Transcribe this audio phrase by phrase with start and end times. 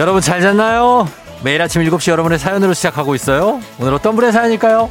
[0.00, 1.06] 여러분 잘 잤나요?
[1.44, 3.60] 매일 아침 7시 여러분의 사연으로 시작하고 있어요.
[3.78, 4.88] 오늘 어떤 분의 사연일까요?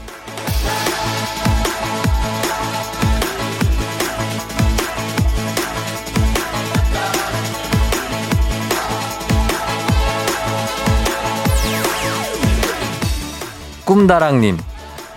[13.83, 14.59] 꿈다랑님,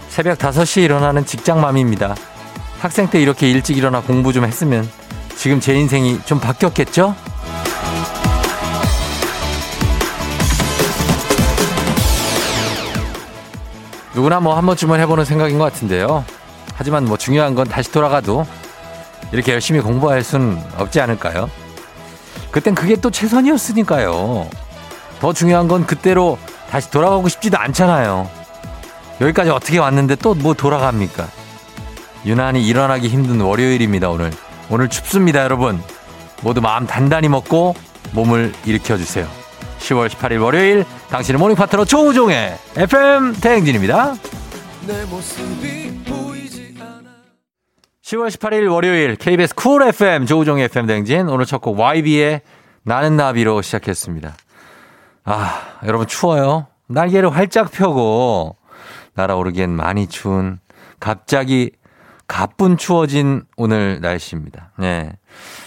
[0.08, 2.14] 새벽 5시에 일어나는 직장맘입니다.
[2.80, 4.88] 학생 때 이렇게 일찍 일어나 공부 좀 했으면
[5.36, 7.14] 지금 제 인생이 좀 바뀌었겠죠?
[14.14, 16.24] 누구나 뭐 한 번쯤은 해보는 생각인 것 같은데요.
[16.74, 18.46] 하지만 뭐 중요한 건 다시 돌아가도
[19.32, 21.48] 이렇게 열심히 공부할 순 없지 않을까요?
[22.50, 24.48] 그땐 그게 또 최선이었으니까요.
[25.20, 26.38] 더 중요한 건 그때로
[26.70, 28.28] 다시 돌아가고 싶지도 않잖아요.
[29.20, 31.28] 여기까지 어떻게 왔는데 또 뭐 돌아갑니까?
[32.26, 34.30] 유난히 일어나기 힘든 월요일입니다, 오늘.
[34.70, 35.82] 오늘 춥습니다, 여러분.
[36.42, 37.74] 모두 마음 단단히 먹고
[38.12, 39.26] 몸을 일으켜주세요.
[39.80, 44.14] 10월 18일 월요일 당신의 morning 파트너 조우종의 FM 대행진입니다.
[48.02, 52.40] 10월 18일 월요일 KBS 쿨 FM 조우종의 FM 대행진 오늘 첫 곡 YB의
[52.82, 54.34] 나는 나비로 시작했습니다.
[55.24, 56.66] 아 여러분 추워요.
[56.88, 58.56] 날개를 활짝 펴고
[59.14, 60.60] 날아오르기엔 많이 추운
[60.98, 61.72] 갑자기
[62.26, 64.72] 가뿐 추워진 오늘 날씨입니다.
[64.78, 65.12] 네.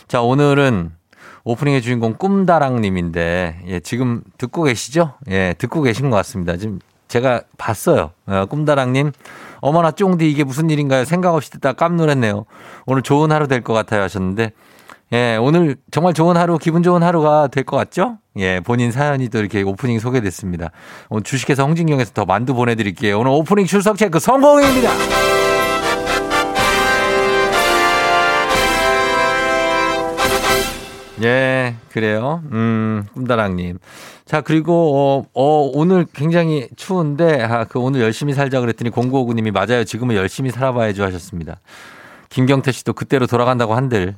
[0.08, 0.95] 자 오늘은
[1.46, 5.14] 오프닝의 주인공 꿈다랑님인데, 예, 지금 듣고 계시죠?
[5.30, 6.58] 예, 듣고 계신 것 같습니다.
[6.58, 8.12] 지금 제가 봤어요.
[8.26, 9.12] 어, 꿈다랑님.
[9.62, 11.06] 어머나 쫑디 이게 무슨 일인가요?
[11.06, 12.46] 생각 없이 듣다 깜놀했네요.
[12.88, 14.52] 오늘 좋은 하루 될 것 같아요 하셨는데,
[15.14, 18.18] 예, 오늘 정말 좋은 하루, 기분 좋은 하루가 될 것 같죠?
[18.38, 20.72] 예, 본인 사연이 또 이렇게 오프닝 소개됐습니다.
[21.10, 23.20] 오늘 주식회사 홍진경에서 더 만두 보내드릴게요.
[23.20, 25.45] 오늘 오프닝 출석 체크 성공입니다!
[31.26, 32.42] 예, 그래요.
[32.52, 33.80] 음, 꿈다랑님.
[34.26, 39.84] 자, 그리고, 어, 어, 오늘 굉장히 추운데, 아, 그 오늘 열심히 살자 그랬더니 0959님이 맞아요.
[39.84, 41.60] 지금은 열심히 살아봐야죠 하셨습니다.
[42.30, 44.16] 김경태 씨도 그때로 돌아간다고 한들,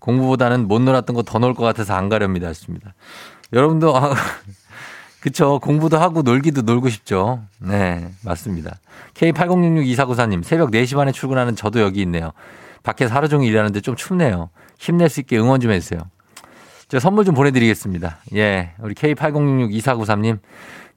[0.00, 2.48] 공부보다는 못 놀았던 거 더 놀 것 같아서 안 가렵니다.
[2.48, 2.94] 하셨습니다.
[3.52, 4.14] 여러분도, 아,
[5.20, 5.58] 그쵸.
[5.62, 7.42] 공부도 하고 놀기도 놀고 싶죠.
[7.58, 8.78] 네, 맞습니다.
[9.14, 12.32] K80662494님, 새벽 4시 반에 출근하는 저도 여기 있네요.
[12.82, 14.48] 밖에서 하루 종일 일하는데 좀 춥네요.
[14.78, 16.00] 힘낼 수 있게 응원 좀 해주세요.
[16.90, 18.18] 제가 선물 좀 보내드리겠습니다.
[18.34, 18.72] 예.
[18.80, 20.40] 우리 K80662493님,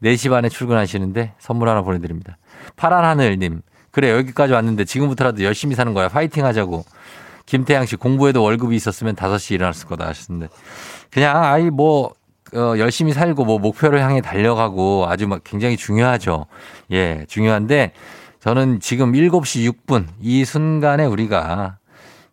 [0.02, 2.38] 4시 반에 출근하시는데 선물 하나 보내드립니다.
[2.76, 3.62] 파란 하늘님,
[3.92, 6.09] 그래, 여기까지 왔는데 지금부터라도 열심히 사는 거야.
[6.09, 6.84] 파이팅 하자고.
[7.46, 10.52] 김태양 씨, 공부에도 월급이 있었으면 5시 일어났을 거다 하셨는데.
[11.12, 12.16] 그냥, 아이, 뭐,
[12.56, 16.48] 어, 열심히 살고 뭐 목표를 향해 달려가고 아주 막 굉장히 중요하죠.
[16.92, 17.94] 예, 중요한데
[18.40, 21.78] 저는 지금 7시 6분 이 순간에 우리가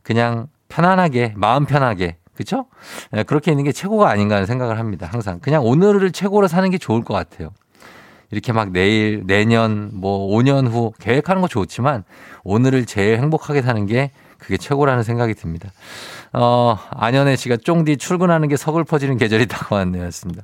[0.03, 2.65] 그냥 편안하게, 마음 편하게 그렇죠?
[3.27, 5.07] 그렇게 있는 게 최고가 아닌가 하는 생각을 합니다.
[5.11, 7.51] 항상 그냥 오늘을 최고로 사는 게 좋을 것 같아요.
[8.31, 12.05] 이렇게 막 내일, 내년, 뭐 5년 후 계획하는 거 좋지만
[12.43, 15.69] 오늘을 제일 행복하게 사는 게 그게 최고라는 생각이 듭니다.
[16.33, 20.05] 어, 안현애 씨가 쫑디 출근하는 게 서글퍼지는 계절이 다가왔네요.
[20.07, 20.43] 였습니다.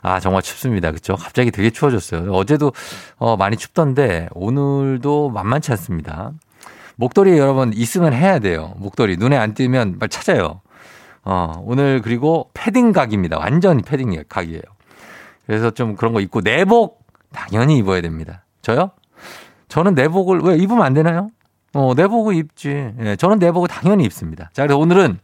[0.00, 0.92] 아, 정말 춥습니다.
[0.92, 1.16] 그쵸?
[1.16, 2.32] 갑자기 되게 추워졌어요.
[2.32, 2.72] 어제도
[3.18, 6.32] 어, 많이 춥던데 오늘도 만만치 않습니다.
[6.96, 8.72] 목도리 여러분 있으면 해야 돼요.
[8.78, 9.18] 목도리.
[9.18, 10.62] 눈에 안 띄면 빨리 찾아요.
[11.24, 13.38] 어, 오늘 그리고 패딩 각입니다.
[13.38, 14.62] 완전히 패딩 각이에요.
[15.46, 18.44] 그래서 좀 그런 거 입고 내복 당연히 입어야 됩니다.
[18.62, 18.90] 저요?
[19.68, 21.30] 저는 내복을 왜 입으면 안 되나요?
[21.74, 22.92] 어, 내복을 입지.
[23.00, 24.50] 예, 저는 내복을 당연히 입습니다.
[24.52, 25.18] 자, 그래서 오늘은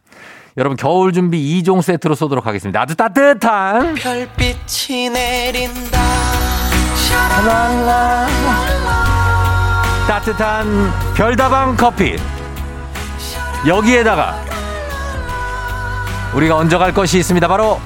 [0.57, 2.81] 여러분 겨울 준비 2종 세트로 쏘도록 하겠습니다.
[2.81, 5.99] 아주 따뜻한 별빛이 내린다.
[7.09, 8.27] 샤랄라.
[10.07, 12.15] 따뜻한 별다방 커피.
[13.67, 14.54] 여기에다가
[16.35, 17.47] 우리가 얹어갈 것이 있습니다.
[17.47, 17.79] 바로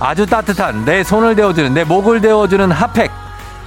[0.00, 3.10] 아주 따뜻한 내 손을 데워주는 내 목을 데워주는 핫팩.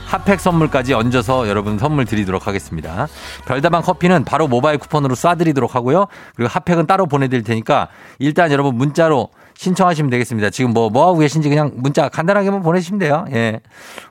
[0.08, 3.08] 핫팩 선물까지 얹어서 여러분 선물 드리도록 하겠습니다.
[3.46, 6.08] 별다방 커피는 바로 모바일 쿠폰으로 쏴드리도록 하고요.
[6.36, 10.50] 그리고 핫팩은 따로 보내드릴 테니까 일단 여러분 문자로 신청하시면 되겠습니다.
[10.51, 13.25] 지금 뭐, 뭐 하고 계신지 그냥 문자 간단하게만 보내시면 돼요.
[13.33, 13.59] 예.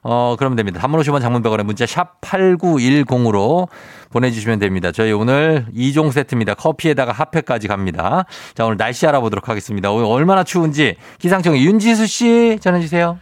[0.02, 0.80] 어, 그러면 됩니다.
[0.80, 3.68] 단문 50원 장문백원에 문자 샵 8910으로
[4.10, 4.92] 보내주시면 됩니다.
[4.92, 6.54] 저희 오늘 2종 세트입니다.
[6.54, 8.24] 커피에다가 핫팩까지 갑니다.
[8.54, 9.90] 자, 오늘 날씨 알아보도록 하겠습니다.
[9.90, 13.18] 오늘 얼마나 추운지 기상청 윤지수 씨 전해주세요.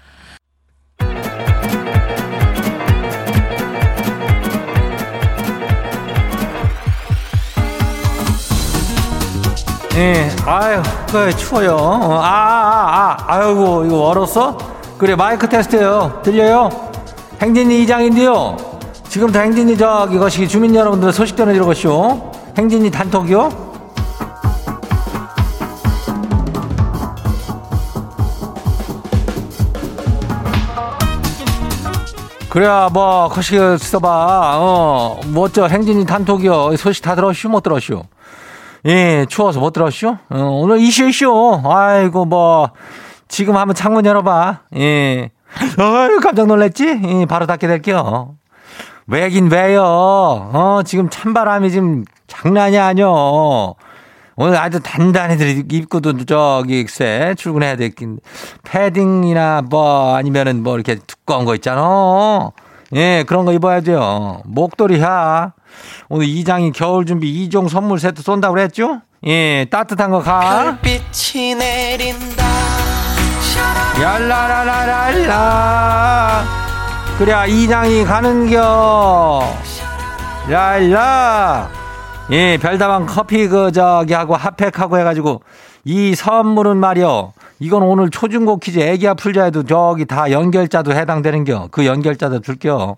[9.97, 10.83] 예, 아유,
[11.13, 11.77] 그 추워요.
[11.79, 14.59] 아, 아, 아, 아이고, 이거 얼었어?
[14.99, 16.21] 그래, 마이크 테스트요.
[16.25, 16.69] 들려요?
[17.41, 18.57] 행진이 이장인데요.
[19.09, 22.33] 지금부터 행진이 저기 것이 주민 여러분들 소식 전해드려 것이오.
[22.59, 23.75] 행진이 단톡이요.
[32.51, 34.59] 그래야 뭐 거시기 써봐.
[34.59, 36.77] 어, 뭐저 행진이 단톡이요.
[36.77, 38.03] 소식 다 들었슈 못 들었슈?
[38.87, 40.17] 예, 추워서 못 들었슈?
[40.31, 41.61] 어, 오늘 이슈 이슈.
[41.65, 42.71] 아이고 뭐
[43.29, 44.61] 지금 한번 창문 열어봐.
[44.77, 45.31] 예.
[45.79, 47.01] 어이 깜짝 놀랐지?
[47.05, 48.35] 예, 바로 닫게 될게요.
[49.07, 49.83] 왜긴 왜요?
[49.83, 53.75] 어, 지금 찬바람이 지금 장난이 아니여.
[54.37, 58.19] 오늘 아주 단단히들 입고도 저기 쎄 출근해야 되긴
[58.65, 62.51] 패딩이나 뭐 아니면은 뭐 이렇게 두꺼운 거 있잖아.
[62.95, 64.43] 예, 그런 거 입어야 돼요.
[64.45, 65.53] 목도리야.
[66.09, 69.01] 오늘 이장이 겨울 준비 2종 선물 세트 쏜다고 그랬죠?
[69.27, 70.79] 예, 따뜻한 거 가.
[70.81, 72.45] 별빛이 내린다.
[74.01, 76.45] 얄라라라랄라.
[77.19, 79.43] 그래, 이장이 가는겨.
[80.51, 81.71] 얄라.
[82.31, 85.43] 예, 별다방 커피 그 저기 하고 핫팩하고 해가지고
[85.85, 87.33] 이 선물은 말이요.
[87.61, 91.69] 이건 오늘 초중고 퀴즈 애기야 풀자에도 저기 다 연결자도 해당되는겨.
[91.71, 92.97] 그 연결자도 줄게요.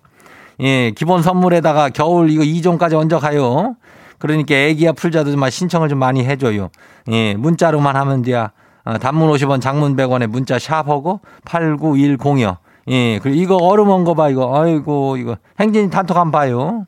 [0.60, 3.76] 예, 기본 선물에다가 겨울 이거 2종까지 얹어 가요.
[4.18, 6.70] 그러니까 애기야 풀자도 좀 신청을 좀 많이 해줘요.
[7.12, 8.50] 예, 문자로만 하면 돼야.
[8.84, 12.56] 어, 단문 50원, 장문 100원에 문자 샵하고 89106.
[12.88, 14.58] 예, 그리고 이거 얼음 온 거 봐, 이거.
[14.62, 15.36] 아이고, 이거.
[15.58, 16.86] 행진이 단톡 한번 봐요.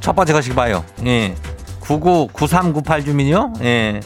[0.00, 0.84] 첫 번째 거시기 봐요.
[1.06, 1.34] 예.
[1.80, 3.52] 999398 주민요?
[3.62, 4.00] 예.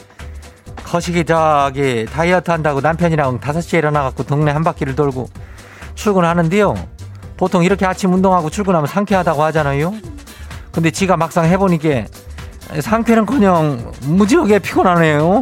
[0.92, 5.26] 거시기 저기 다이어트 한다고 남편이랑 5시에 일어나갖고 동네 한 바퀴를 돌고
[5.94, 6.74] 출근하는데요.
[7.38, 9.94] 보통 이렇게 아침 운동하고 출근하면 상쾌하다고 하잖아요.
[10.70, 12.04] 근데 지가 막상 해보니까
[12.78, 15.40] 상쾌는커녕 무지하게 피곤하네요.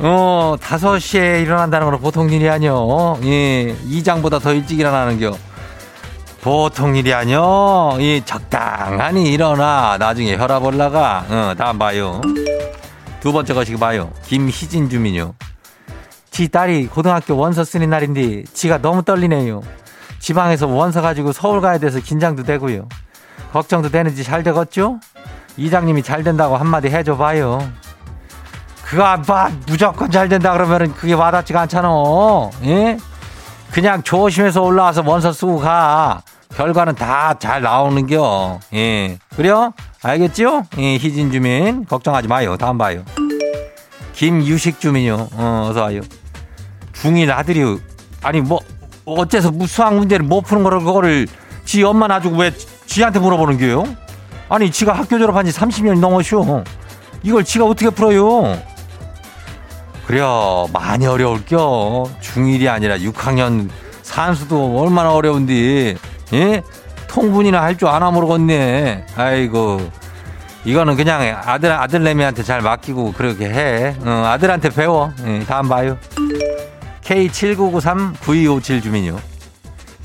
[0.00, 3.20] 어, 5시에 일어난다는 건 보통 일이 아니요.
[3.22, 5.36] 예, 이장보다 더 일찍 일어나는 겨.
[6.40, 7.96] 보통 일이 아니요.
[8.00, 9.96] 이 적당하니 일어나.
[10.00, 11.24] 나중에 혈압 올라가.
[11.28, 12.20] 어, 다음 봐요.
[13.26, 14.12] 두 번째 거시기 봐요.
[14.22, 15.34] 김희진 주민요.
[16.30, 19.62] 지 딸이 고등학교 원서 쓰는 날인데 지가 너무 떨리네요.
[20.20, 22.88] 지방에서 원서 가지고 서울 가야 돼서 긴장도 되고요.
[23.52, 25.00] 걱정도 되는지 잘 되겠죠?
[25.56, 27.68] 이장님이 잘 된다고 한마디 해줘 봐요.
[28.84, 31.88] 그거 봐 무조건 잘 된다 그러면은 그게 와닿지가 않잖아.
[32.62, 32.96] 예?
[33.72, 36.22] 그냥 조심해서 올라와서 원서 쓰고 가.
[36.54, 38.60] 결과는 다 잘 나오는겨.
[38.74, 39.18] 예.
[39.36, 39.72] 그래요?
[40.02, 40.64] 알겠죠?
[40.78, 41.84] 예, 희진 주민.
[41.84, 42.56] 걱정하지 마요.
[42.56, 43.02] 다음 봐요.
[44.14, 45.28] 김유식 주민요.
[45.32, 46.00] 어, 어서 와요.
[46.94, 47.62] 중인 아들이,
[48.22, 48.60] 아니, 뭐,
[49.04, 51.26] 어째서 수학 문제를 못 푸는 거를, 그거를
[51.64, 52.52] 지 엄마 놔주고 왜
[52.86, 53.84] 지한테 물어보는 거예요?
[54.48, 56.64] 아니, 지가 학교 졸업한 지 30년이 넘었쇼.
[57.22, 58.56] 이걸 지가 어떻게 풀어요?
[60.06, 60.68] 그래요.
[60.72, 62.08] 많이 어려울겨.
[62.22, 63.68] 중1이 아니라 6학년
[64.02, 65.96] 산수도 얼마나 어려운데.
[66.32, 66.62] 예?
[67.08, 69.06] 통분이나 할 줄 아나 모르겠네.
[69.16, 69.80] 아이고.
[70.64, 73.94] 이거는 그냥 아들, 아들내미한테 잘 맡기고 그렇게 해.
[74.04, 75.12] 어, 아들한테 배워.
[75.24, 75.96] 예, 다음 봐요.
[77.04, 79.16] K7993-9257 주민요.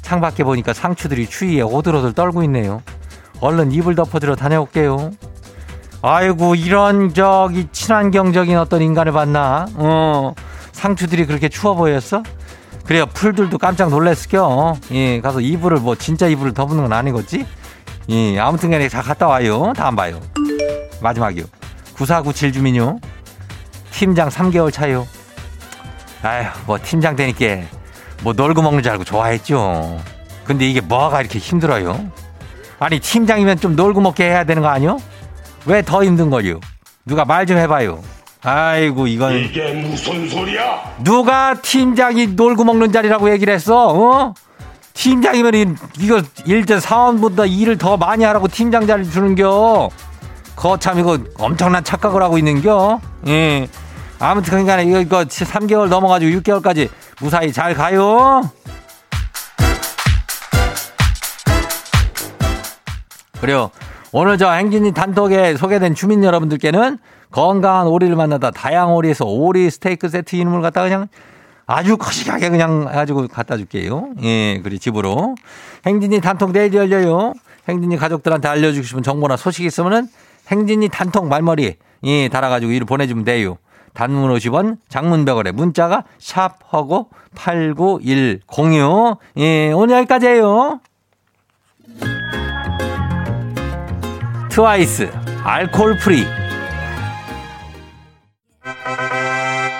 [0.01, 2.81] 창밖에 보니까 상추들이 추위에 오들오들 떨고 있네요.
[3.39, 5.11] 얼른 이불 덮어들어 다녀올게요.
[6.03, 9.67] 아이고, 이런, 저기, 친환경적인 어떤 인간을 봤나?
[9.75, 10.33] 어,
[10.73, 12.23] 상추들이 그렇게 추워 보였어?
[12.85, 13.05] 그래요.
[13.05, 14.75] 풀들도 깜짝 놀랬을겨.
[14.91, 17.45] 예, 가서 이불을 뭐 진짜 이불을 덮는 건 아니겠지?
[18.09, 19.71] 예, 아무튼 간에 다 갔다 와요.
[19.75, 20.19] 다음 봐요.
[21.01, 21.45] 마지막이요.
[21.95, 22.99] 9497 주민요.
[23.91, 25.07] 팀장 3개월 차요.
[26.23, 27.65] 아휴, 뭐 팀장 되니까
[28.23, 29.99] 뭐 놀고 먹는 줄 알고 좋아했죠.
[30.43, 32.11] 근데 이게 뭐가 이렇게 힘들어요?
[32.79, 34.97] 아니, 팀장이면 좀 놀고 먹게 해야 되는 거 아니요?
[35.65, 36.59] 왜 더 힘든 거요?
[37.05, 38.01] 누가 말 좀 해봐요.
[38.43, 40.95] 아이고 이건 이게 무슨 소리야?
[41.03, 43.89] 누가 팀장이 놀고 먹는 자리라고 얘기를 했어?
[43.89, 44.33] 어?
[44.93, 49.89] 팀장이면 이거 일대 사원보다 일을 더 많이 하라고 팀장 자리 주는겨.
[50.55, 52.99] 거참 이거 엄청난 착각을 하고 있는겨.
[53.27, 53.67] 예.
[54.19, 58.41] 아무튼 그러니까 이거 이거 3개월 넘어가지고 6개월까지 무사히 잘 가요.
[63.39, 63.71] 그래요.
[64.11, 66.97] 오늘 저 행진이 단톡에 소개된 주민 여러분들께는
[67.31, 71.07] 건강한 오리를 만나다 다양 오리에서 오리 스테이크 세트 이름을 갖다 그냥
[71.65, 74.09] 아주 거시하게 그냥 해가지고 갖다 줄게요.
[74.23, 75.35] 예, 그리 집으로.
[75.85, 77.33] 행진이 단톡 내일 열려요.
[77.69, 80.07] 행진이 가족들한테 알려주고 싶은 정보나 소식 있으면은
[80.49, 83.57] 행진이 단톡 말머리 예, 달아가지고 이를 보내주면 돼요.
[83.93, 89.17] 단문 50원, 장문 100원에 문자가 샵하고 89106.
[89.37, 90.79] 예, 오늘 여기까지예요.
[94.49, 95.09] 트와이스
[95.43, 96.25] Alcohol-Free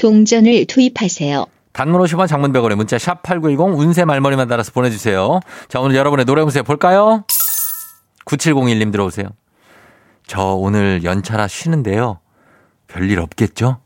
[0.00, 1.44] 동전을 투입하세요.
[1.72, 5.40] 단문 50원 장문 100원에 문자 샵 8910 운세 말머리만 달아서 보내주세요.
[5.68, 7.24] 자 오늘 여러분의 노래 운세 볼까요?
[8.24, 9.28] 9701님 들어오세요.
[10.26, 12.20] 저 오늘 연차라 쉬는데요.
[12.88, 13.78] 별일 없겠죠?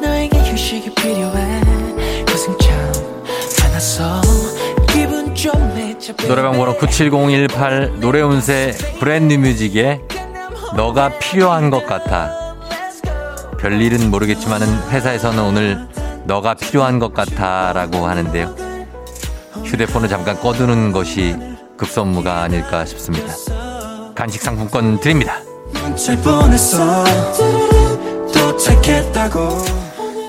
[0.00, 1.60] 너에게 휴식이 필요해
[2.26, 2.75] 고생 참 많았어 기분 좀 내자
[6.26, 10.00] 노래방 번호 97018 노래 운세 브랜드 뮤직에
[10.74, 12.30] 너가 필요한 것 같아.
[13.58, 15.86] 별일은 모르겠지만은 회사에서는 오늘
[16.24, 18.54] 너가 필요한 것 같아 라고 하는데요.
[19.64, 21.36] 휴대폰을 잠깐 꺼두는 것이
[21.76, 23.34] 급선무가 아닐까 싶습니다.
[24.14, 25.34] 간식 상품권 드립니다.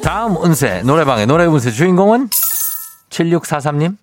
[0.04, 2.30] 다음 운세 노래방의 노래 운세 주인공은
[3.10, 3.98] 7643님.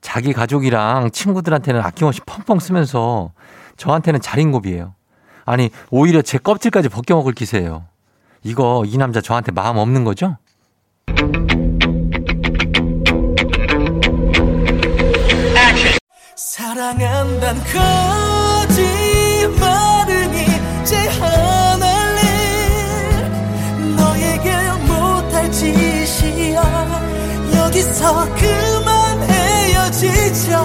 [0.00, 3.32] 자기 가족이랑 친구들한테는 아낌없이 펑펑 쓰면서
[3.76, 4.94] 저한테는 자린고비예요.
[5.44, 7.84] 아니 오히려 제 껍질까지 벗겨먹을 기세예요.
[8.42, 10.36] 이거 이 남자 저한테 마음 없는 거죠?
[16.36, 17.56] 사랑한단
[18.68, 20.34] 거짓말은
[20.82, 22.26] 이제 하늘일
[23.96, 24.50] 너에게
[24.86, 27.11] 못할 짓이야
[27.72, 30.62] 여기서 그만 헤어지자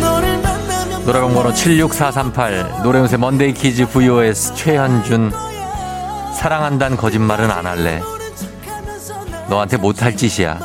[0.00, 5.30] 너를 만나면 노래방 번호 76438 노래운세 먼데이 키즈 VOS 최현준
[6.34, 8.00] 사랑한단 거짓말은 안 할래.
[9.50, 10.58] 너한테 못할 짓이야.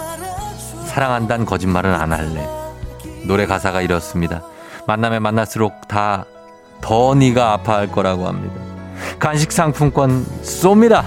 [0.88, 2.48] 사랑한단 거짓말은 안 할래.
[3.26, 4.42] 노래 가사가 이렇습니다.
[4.88, 6.26] 만나면 만날수록 다
[6.82, 8.56] 더 네가 아파할 거라고 합니다.
[9.20, 11.04] 간식 상품권 쏩니다.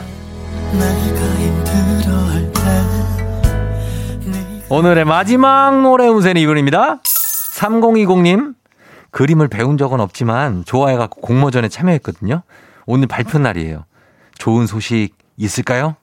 [4.74, 7.02] 오늘의 마지막 노래 운세는 이분입니다.
[7.02, 8.54] 3020님.
[9.10, 12.40] 그림을 배운 적은 없지만 좋아해갖고 공모전에 참여했거든요.
[12.86, 13.84] 오늘 발표 날이에요.
[14.38, 15.96] 좋은 소식 있을까요?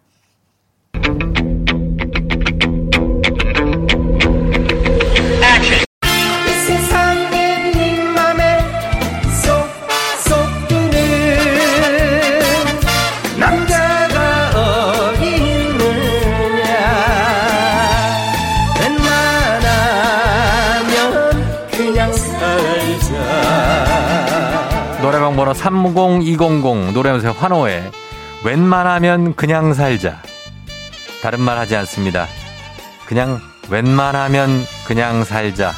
[25.60, 27.92] 30200 노래운세 환호에
[28.46, 30.22] 웬만하면 그냥 살자.
[31.22, 32.28] 다른 말 하지 않습니다.
[33.06, 35.74] 그냥 웬만하면 그냥 살자.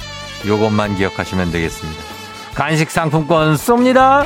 [0.45, 2.03] 요것만 기억하시면 되겠습니다.
[2.53, 4.23] 간식 상품권 쏩니다.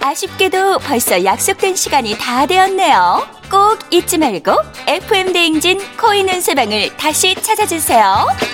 [0.00, 3.26] 아쉽게도 벌써 약속된 시간이 다 되었네요.
[3.50, 4.52] 꼭 잊지 말고
[4.86, 8.53] FM 대행진 코인 은세방을 다시 찾아주세요.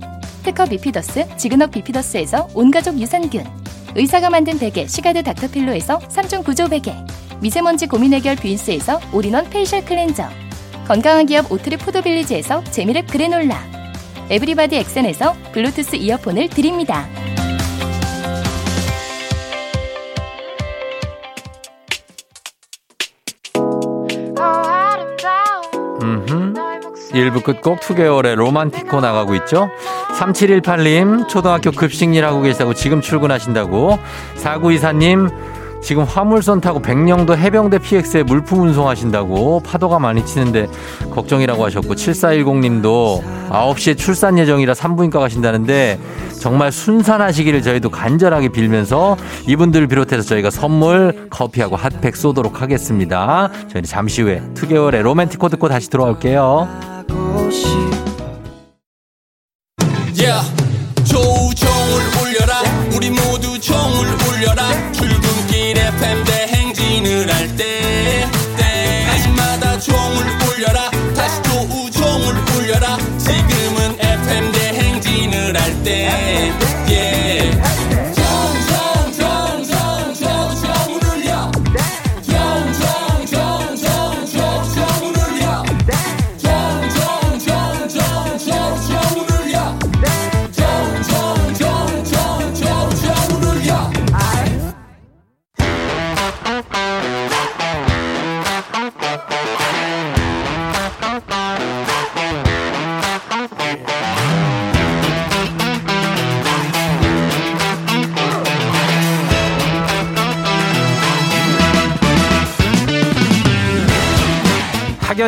[0.43, 3.45] 특허 비피더스 지그넉 비피더스에서 온가족 유산균
[3.95, 6.93] 의사가 만든 베개 시가드 닥터필로에서 3중 구조 베개
[7.41, 10.23] 미세먼지 고민 해결 뷰인스에서 all-in-one facial cleanser
[10.87, 13.59] 건강한 기업 오트리 푸드빌리지에서 재미랩 그래놀라
[14.29, 17.05] 에브리바디 엑센에서 블루투스 이어폰을 드립니다.
[26.01, 26.53] 음흠.
[27.11, 29.69] 1부 끝곡 2개월의 로만티코 나가고 있죠.
[30.21, 33.97] 3718님, 초등학교 급식 일 하고 계시다고 지금 출근하신다고.
[34.37, 35.31] 4924님,
[35.81, 40.67] 지금 화물선 타고 백령도 해병대 PX에 물품 운송하신다고 파도가 많이 치는데
[41.09, 45.99] 걱정이라고 하셨고 7410님도 9시에 출산 예정이라 산부인과 가신다는데
[46.39, 53.49] 정말 순산하시기를 저희도 간절하게 빌면서 이분들 비롯해서 저희가 선물 커피하고 핫팩 쏘도록 하겠습니다.
[53.69, 56.90] 저희는 잠시 후에 2개월의 로맨티코 듣고 다시 돌아올게요.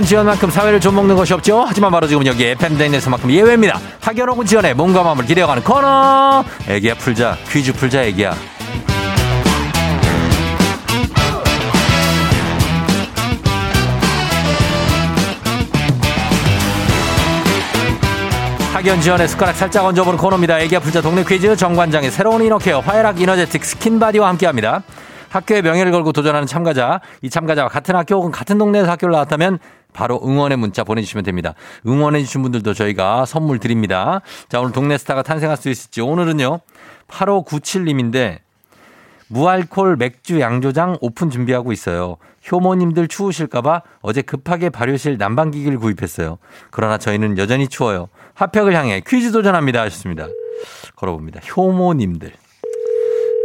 [0.03, 1.63] 학연 지연만큼 사회를 좀 먹는 것이 없죠.
[1.65, 3.79] 하지만 바로 지금 여기 FM 댕에서만큼 예외입니다.
[4.01, 6.43] 학연 혹은 지연에 몸과 마음을 기대어가는 코너.
[6.67, 8.35] 애기야 풀자 퀴즈 풀자 애기야.
[18.73, 20.59] 학연 지연에 숟가락 살짝 얹어보는 코너입니다.
[20.59, 24.83] 애기야 풀자 동네 퀴즈 정관장의 새로운 이너케어 화해락 이너제틱 스킨바디와 함께합니다.
[25.29, 29.57] 학교의 명예를 걸고 도전하는 참가자, 이 참가자와 같은 학교 혹은 같은 동네에서 학교를 나왔다면
[29.93, 31.53] 바로 응원의 문자 보내주시면 됩니다.
[31.85, 34.21] 응원해주신 분들도 저희가 선물 드립니다.
[34.49, 36.59] 자, 오늘 동네 스타가 탄생할 수 있을지 오늘은요,
[37.07, 38.39] 8597님인데,
[39.27, 42.17] 무알콜 맥주 양조장 오픈 준비하고 있어요.
[42.51, 46.37] 효모님들 추우실까봐 어제 급하게 발효실 난방기기를 구입했어요.
[46.71, 48.09] 그러나 저희는 여전히 추워요.
[48.35, 49.81] 핫팩을 향해 퀴즈 도전합니다.
[49.81, 50.27] 하셨습니다.
[50.95, 51.39] 걸어봅니다.
[51.39, 52.33] 효모님들.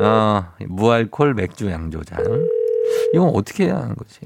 [0.03, 2.19] 어, 무알콜 맥주 양조장.
[3.15, 4.21] 이건 어떻게 해야 하는 거지?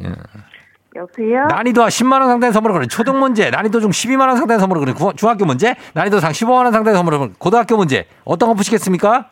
[0.94, 1.00] 예.
[1.00, 1.46] 여보세요?
[1.48, 5.44] 난이도 10만원 상당의 선물을 거는 초등 문제, 난이도 중 12만원 상당의 선물을 거는 구- 중학교
[5.44, 8.06] 문제, 난이도 상 15만원 상당의 선물을 거는 고등학교 문제.
[8.24, 9.28] 어떤 거 푸시겠습니까?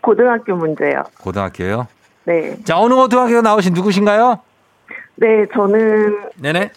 [0.00, 1.02] 고등학교 문제요.
[1.20, 1.86] 고등학교요.
[2.24, 2.56] 네.
[2.64, 4.40] 자, 어느 고등학교 나오신 누구신가요?
[5.16, 6.70] 네, 저는 네네.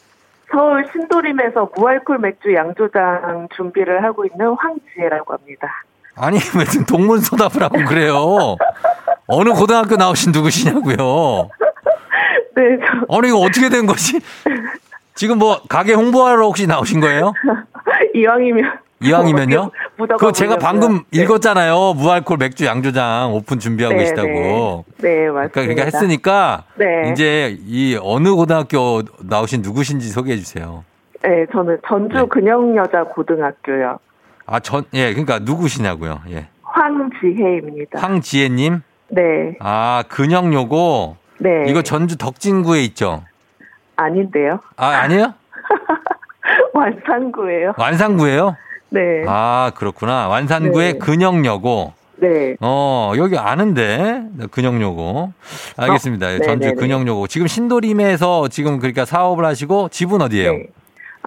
[0.52, 5.67] 서울 신도림에서 무알콜 맥주 양조장 준비를 하고 있는 황지혜라고 합니다.
[6.17, 8.56] 아니, 왜 지금 동문서답을 하고 그래요?
[9.28, 11.50] 어느 고등학교 나오신 누구시냐고요?
[12.55, 14.19] 네, 저 아니, 이거 어떻게 된 거지?
[15.13, 17.33] 지금 뭐, 가게 홍보하러 혹시 나오신 거예요?
[18.15, 19.71] 이왕이면 이왕이면요?
[19.97, 20.57] 그거 제가.
[20.57, 21.21] 방금 네.
[21.21, 21.93] 읽었잖아요.
[21.93, 24.27] 무알콜 맥주 양조장 오픈 준비하고 네, 계시다고.
[24.27, 25.31] 네, 네, 맞습니다.
[25.31, 27.11] 그러니까, 그러니까 했으니까 네.
[27.11, 30.83] 이제 이 어느 고등학교 나오신 누구신지 소개해 주세요.
[31.23, 32.25] 네, 저는 전주 네.
[32.29, 33.99] 근영여자 고등학교요.
[34.47, 36.21] 아, 전, 예, 그러니까 누구시냐고요.
[36.29, 36.47] 예.
[36.63, 37.99] 황지혜입니다.
[37.99, 38.81] 황지혜님.
[39.09, 41.17] 네, 아, 근영요고.
[41.39, 41.65] 네.
[41.67, 43.24] 이거 전주 덕진구에 있죠.
[43.95, 44.60] 아닌데요.
[44.78, 45.34] 아, 아니에요?
[46.74, 47.74] 완산구예요.
[47.78, 48.56] 완산구예요?
[48.89, 50.28] 네, 아, 그렇구나.
[50.28, 51.00] 완산구의 네.
[51.00, 51.93] 근영여고.
[52.17, 52.56] 네.
[52.62, 54.24] 어, 여기 아는데.
[54.52, 55.34] 근영요고.
[55.78, 56.28] 알겠습니다.
[56.28, 56.76] 어, 전주 네네네.
[56.76, 57.28] 근영요고.
[57.28, 60.52] 지금 신도림에서 지금 그러니까 사업을 하시고 집은 어디예요?
[60.54, 60.67] 네.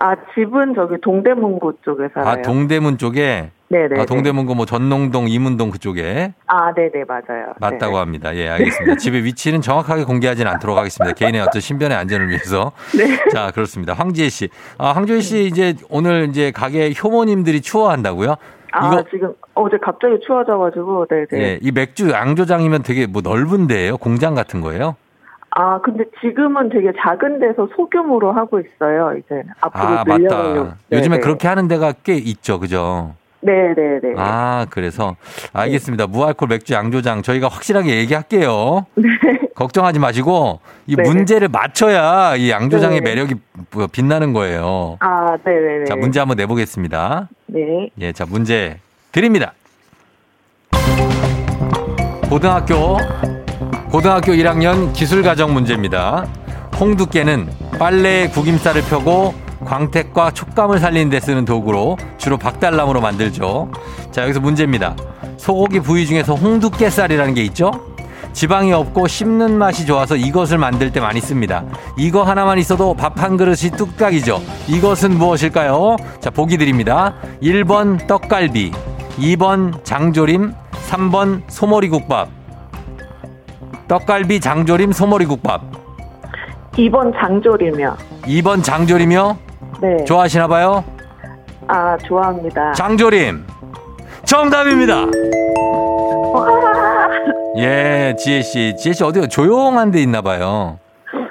[0.01, 2.31] 아, 집은 저기 동대문구 쪽에 살아요.
[2.31, 3.51] 아, 동대문 쪽에.
[3.71, 4.01] 네네.
[4.01, 7.53] 아, 동대문구 뭐 전농동, 이문동 그쪽에 아, 네네, 맞아요.
[7.61, 7.99] 맞다고 네.
[7.99, 8.35] 합니다.
[8.35, 8.97] 예, 알겠습니다.
[8.97, 11.15] 집의 위치는 정확하게 공개하지는 않도록 하겠습니다.
[11.15, 12.73] 개인의 어떤 신변의 안전을 위해서.
[12.97, 13.19] 네.
[13.31, 13.93] 자, 그렇습니다.
[13.93, 14.49] 황지혜 씨.
[14.79, 18.37] 아, 황지혜 씨 이제 오늘 이제 가게 효모님들이 추워한다고요?
[18.73, 21.27] 아, 이거 지금 어제 갑자기 추워져가지고, 네네.
[21.43, 23.97] 예, 이 맥주 양조장이면 되게 뭐 넓은 데예요?
[23.99, 24.97] 공장 같은 거예요?
[25.61, 29.43] 아, 근데 지금은 되게 작은 데서 소규모로 하고 있어요, 이제.
[29.61, 30.65] 앞으로 아, 늘려가려고.
[30.67, 30.77] 맞다.
[30.93, 31.21] 요즘에 네네.
[31.21, 32.61] 그렇게 하는 데가 꽤 있죠.
[32.61, 33.15] 그죠?
[33.41, 34.15] 네 네 네.
[34.17, 35.17] 아, 그래서
[35.53, 36.07] 알겠습니다.
[36.07, 38.87] 무알콜 맥주 양조장 저희가 확실하게 얘기할게요.
[39.57, 41.03] 걱정하지 마시고 이 네.
[41.03, 43.11] 문제를 맞춰야 이 양조장의 네.
[43.11, 43.35] 매력이
[43.73, 44.97] 뭐 빛나는 거예요.
[45.01, 45.85] 아, 네 네 네.
[45.87, 47.29] 자, 문제 한번 내 보겠습니다.
[47.47, 47.91] 네.
[48.01, 48.79] 예, 자, 문제
[49.11, 49.53] 드립니다.
[52.29, 52.99] 고등학교,
[53.91, 56.27] 고등학교 1학년 기술가정 문제입니다.
[56.79, 57.49] 홍두깨는
[57.79, 63.71] 빨래에 구김살을 펴고 광택과 촉감을 살리는 데 쓰는 도구로 주로 박달나무로 만들죠.
[64.13, 64.95] 자, 여기서 문제입니다.
[65.37, 67.73] 소고기 부위 중에서 홍두깨살이라는 게 있죠?
[68.35, 71.65] 지방이 없고 씹는 맛이 좋아서 이것을 만들 때 많이 씁니다.
[71.97, 74.41] 이거 하나만 있어도 밥 한 그릇이 뚝딱이죠.
[74.69, 75.97] 이것은 무엇일까요?
[76.21, 77.15] 자, 보기 드립니다.
[77.43, 78.71] 1번 떡갈비,
[79.19, 80.53] 2번 장조림,
[80.89, 82.38] 3번 소머리국밥.
[83.89, 85.63] 떡갈비, 장조림, 소머리국밥.
[86.73, 87.97] 2번 장조림이요.
[88.25, 89.39] 2번 장조림이요?
[89.81, 90.05] 네.
[90.05, 90.85] 좋아하시나 봐요?
[91.67, 92.73] 아, 좋아합니다.
[92.73, 93.47] 장조림.
[94.25, 95.07] 정답입니다.
[97.57, 98.77] 예, 지혜 씨.
[98.77, 100.79] 지혜 씨 어디가 조용한 데 있나 봐요.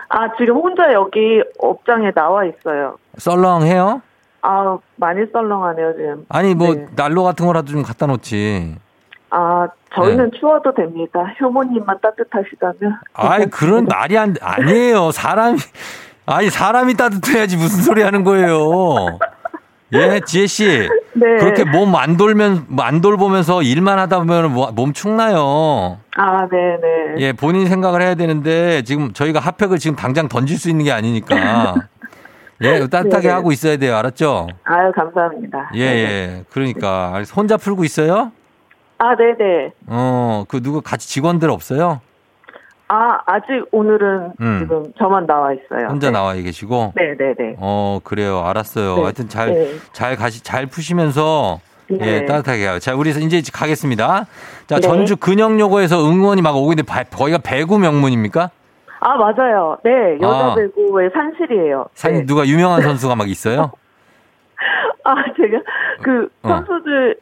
[0.10, 2.98] 아, 지금 혼자 여기 업장에 나와 있어요.
[3.18, 4.02] 썰렁해요?
[4.42, 6.26] 아, 많이 썰렁하네요, 지금.
[6.30, 6.86] 아니 뭐 네.
[6.96, 8.76] 난로 같은 거라도 좀 갖다 놓지.
[9.30, 11.34] 아, 저희는 추워도 됩니다.
[11.42, 12.98] 효모님만 따뜻하시다면.
[13.14, 15.12] 아이 그런 말이 안 아니에요.
[15.12, 15.58] 사람이
[16.26, 19.20] 아니 사람이 따뜻해야지 무슨 소리 하는 거예요.
[19.94, 20.66] 예, 지혜 씨.
[21.14, 21.38] 네.
[21.40, 25.98] 그렇게 몸 안 돌면 뭐안 돌보면서 일만 하다 보면 뭐- 몸 축나요.
[26.18, 27.16] 아, 네 네.
[27.20, 31.76] 예, 본인 생각을 해야 되는데 지금 저희가 핫팩을 지금 당장 던질 수 있는 게 아니니까.
[32.64, 33.34] 예, 따뜻하게 네네.
[33.34, 33.96] 하고 있어야 돼요.
[33.96, 34.48] 알았죠?
[34.64, 35.70] 아유, 감사합니다.
[35.76, 36.44] 예, 예.
[36.50, 38.32] 그러니까 혼자 풀고 있어요?
[39.00, 39.72] 아, 네네.
[39.88, 42.02] 어, 그 누구 같이 직원들 없어요?
[42.90, 44.60] 아, 아직 오늘은 음.
[44.60, 45.88] 지금 저만 나와 있어요.
[45.90, 46.14] 혼자 네.
[46.14, 46.94] 나와 계시고.
[46.96, 47.58] 네네네.
[47.60, 48.40] 어, 그래요.
[48.46, 48.96] 알았어요.
[48.96, 49.02] 네.
[49.04, 49.72] 하여튼 잘, 네.
[49.92, 51.60] 잘 가시, 잘 푸시면서,
[51.92, 52.26] 예, 네.
[52.26, 52.80] 따뜻하게 가요.
[52.80, 54.26] 자, 우리 이제 가겠습니다.
[54.68, 54.82] 자, 네.
[54.82, 58.50] 전주 근영요고에서 응원이 막 오고 있는데, 바- 거기가 배구 명문입니까?
[59.00, 59.78] 아, 맞아요.
[59.84, 60.56] 네, 여자 아.
[60.56, 61.86] 배구의 산실이에요.
[61.94, 62.26] 산, 네.
[62.26, 63.72] 누가 유명한 선수가 막 있어요?
[65.04, 65.62] 아, 제가
[66.02, 66.48] 그 어.
[66.50, 67.18] 선수들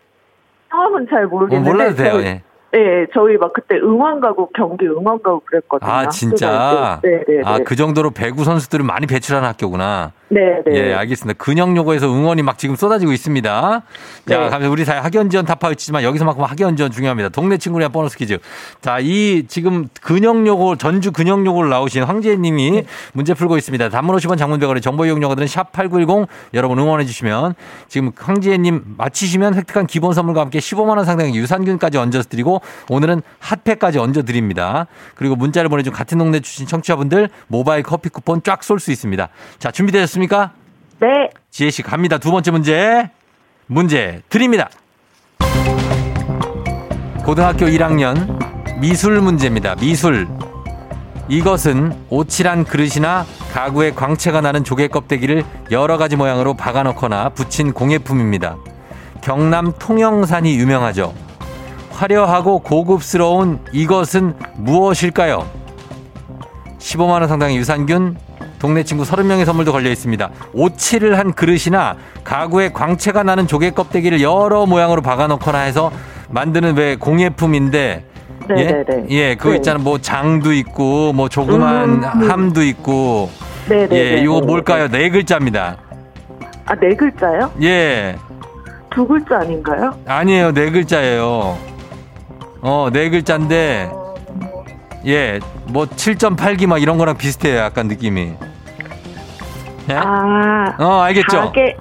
[0.86, 1.70] 성함은 잘 어, 모르겠는데.
[1.70, 2.42] 몰라도 돼요, 예.
[2.72, 5.90] 네, 저희 막 그때 응원 가고 경기 응원 가고 그랬거든요.
[5.90, 7.00] 아, 진짜?
[7.04, 7.42] 네, 네, 네.
[7.46, 10.12] 아, 그 정도로 배구 선수들을 많이 배출하는 학교구나.
[10.28, 10.76] 네, 네.
[10.76, 11.38] 예, 알겠습니다.
[11.38, 13.52] 근영요고에서 응원이 막 지금 쏟아지고 있습니다.
[13.52, 13.82] 자,
[14.26, 14.36] 네.
[14.36, 14.72] 감사합니다.
[14.72, 17.30] 우리 사회 학연 지원 타파했지만 여기서만큼 학연 지원 중요합니다.
[17.30, 18.40] 동네 친구랑 보너스 퀴즈.
[18.82, 22.86] 자, 이 지금 근영요고 전주 근영요고를 나오신 황재희 님이 네.
[23.14, 23.90] 문제 풀고 있습니다.
[23.90, 27.54] 단문 50원 장문백원의 정보 이용 료가들은 샵8910 여러분 응원해 주시면
[27.88, 33.22] 지금 황재희 님 마치시면 획득한 기본 선물과 함께 15만 원 상당의 유산균까지 얹어 드리고 오늘은
[33.40, 34.88] 핫팩까지 얹어 드립니다.
[35.16, 39.30] 그리고 문자를 보내준 같은 동네 출신 청취자분들 모바일 커피 쿠폰 쫙 쏠 수 있습니다.
[39.60, 40.52] 자, 준비되셨습니까?
[41.00, 41.08] 네.
[41.52, 42.18] 지혜 씨 갑니다.
[42.18, 43.10] 두 번째 문제.
[43.68, 44.70] 문제 드립니다.
[47.26, 49.76] 고등학교 1학년 미술 문제입니다.
[49.76, 50.28] 미술.
[51.28, 58.58] 이것은 오칠한 그릇이나 가구에 광채가 나는 조개 껍데기를 여러 가지 모양으로 박아놓거나 붙인 공예품입니다.
[59.22, 61.16] 경남 통영산이 유명하죠.
[61.96, 65.48] 화려하고 고급스러운 이것은 무엇일까요?
[66.78, 68.18] 15만원 상당의 유산균,
[68.60, 70.30] 동네 친구 30명의 선물도 걸려 있습니다.
[70.54, 75.92] 오칠을 한 그릇이나 가구에 광채가 나는 조개 껍데기를 여러 모양으로 박아놓거나 해서
[76.30, 78.06] 만드는 왜 공예품인데
[78.48, 78.66] 네, 예?
[78.66, 79.06] 네, 네.
[79.10, 79.56] 예, 그거 네.
[79.58, 79.80] 있잖아.
[79.80, 82.30] 뭐 장도 있고 뭐 조그만 음.
[82.30, 83.30] 함도 있고
[83.68, 83.96] 네, 네.
[83.96, 84.88] 예, 네, 이거 네, 뭘까요?
[84.88, 85.78] 네 글자입니다.
[86.66, 87.52] 아, 네 글자요?
[87.64, 88.16] 예.
[88.94, 89.94] 두 글자 아닌가요?
[90.06, 90.54] 아니에요.
[90.54, 91.75] 네 글자예요.
[92.68, 93.92] 어, 네 글자인데
[95.06, 97.60] 예, 뭐 7.8기 막 이런 거랑 비슷해요.
[97.60, 98.34] 약간 느낌이.
[99.92, 99.94] 예?
[99.94, 101.42] 아, 어, 알겠죠?
[101.42, 101.78] 가게.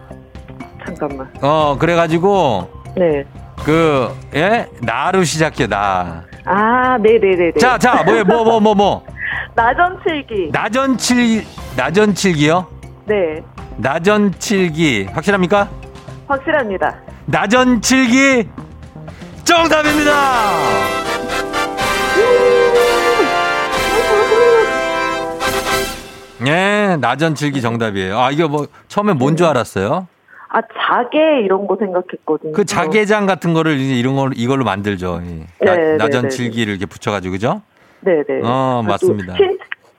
[0.84, 1.32] 잠깐만.
[1.40, 3.24] 어, 그래가지고, 네.
[3.64, 4.68] 그, 예?
[4.82, 6.24] 나로 시작해, 나.
[6.44, 7.52] 아, 네네네네.
[7.58, 9.06] 자, 자, 뭐예, 뭐, 뭐, 뭐, 뭐.
[9.56, 10.50] 나전칠기.
[10.52, 11.46] 나전칠,
[11.78, 12.66] 나전칠기요?
[13.06, 13.42] 네.
[13.78, 15.08] 나전칠기.
[15.14, 15.70] 확실합니까?
[16.28, 16.94] 확실합니다.
[17.24, 18.50] 나전칠기
[19.44, 20.64] 정답입니다!
[26.46, 28.18] 예, 나전칠기 정답이에요.
[28.18, 30.08] 아, 이거 뭐, 처음에 뭔 줄 알았어요?
[30.48, 32.52] 아, 자개 이런 거 생각했거든요.
[32.52, 35.20] 그 자개장 같은 거를 이제 이런 걸, 이걸로 만들죠.
[35.24, 35.64] 예.
[35.64, 37.62] 나, 네, 네, 나전칠기를 이렇게 붙여가지고, 그죠?
[38.00, 38.40] 네네.
[38.44, 39.34] 어, 맞습니다.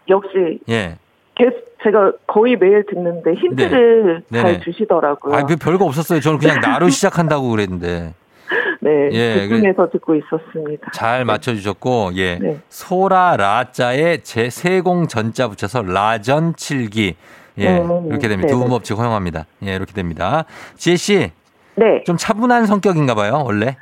[0.08, 0.98] 역시 예.
[1.36, 1.54] 계속
[1.84, 4.42] 제가 거의 매일 듣는데 힌트를 네.
[4.42, 4.64] 잘 네네.
[4.64, 5.36] 주시더라고요.
[5.36, 6.20] 아, 그 별거 없었어요.
[6.20, 8.14] 저는 그냥 나로 시작한다고 그랬는데.
[8.86, 10.92] 네, 예, 집중해서 듣고 있었습니다.
[10.94, 12.38] 잘 맞춰주셨고, 예.
[12.40, 12.60] 네.
[12.70, 17.16] 소라 라자에 제 세공 전자 붙여서 라전칠기.
[17.58, 17.78] 예.
[17.80, 18.48] 음, 이렇게 됩니다.
[18.48, 18.60] 네네.
[18.60, 19.46] 두음법칙 허용합니다.
[19.66, 20.46] 예, 이렇게 됩니다.
[20.76, 21.32] 지혜 씨,
[21.74, 22.04] 네.
[22.06, 23.76] 좀 차분한 성격인가 봐요, 원래.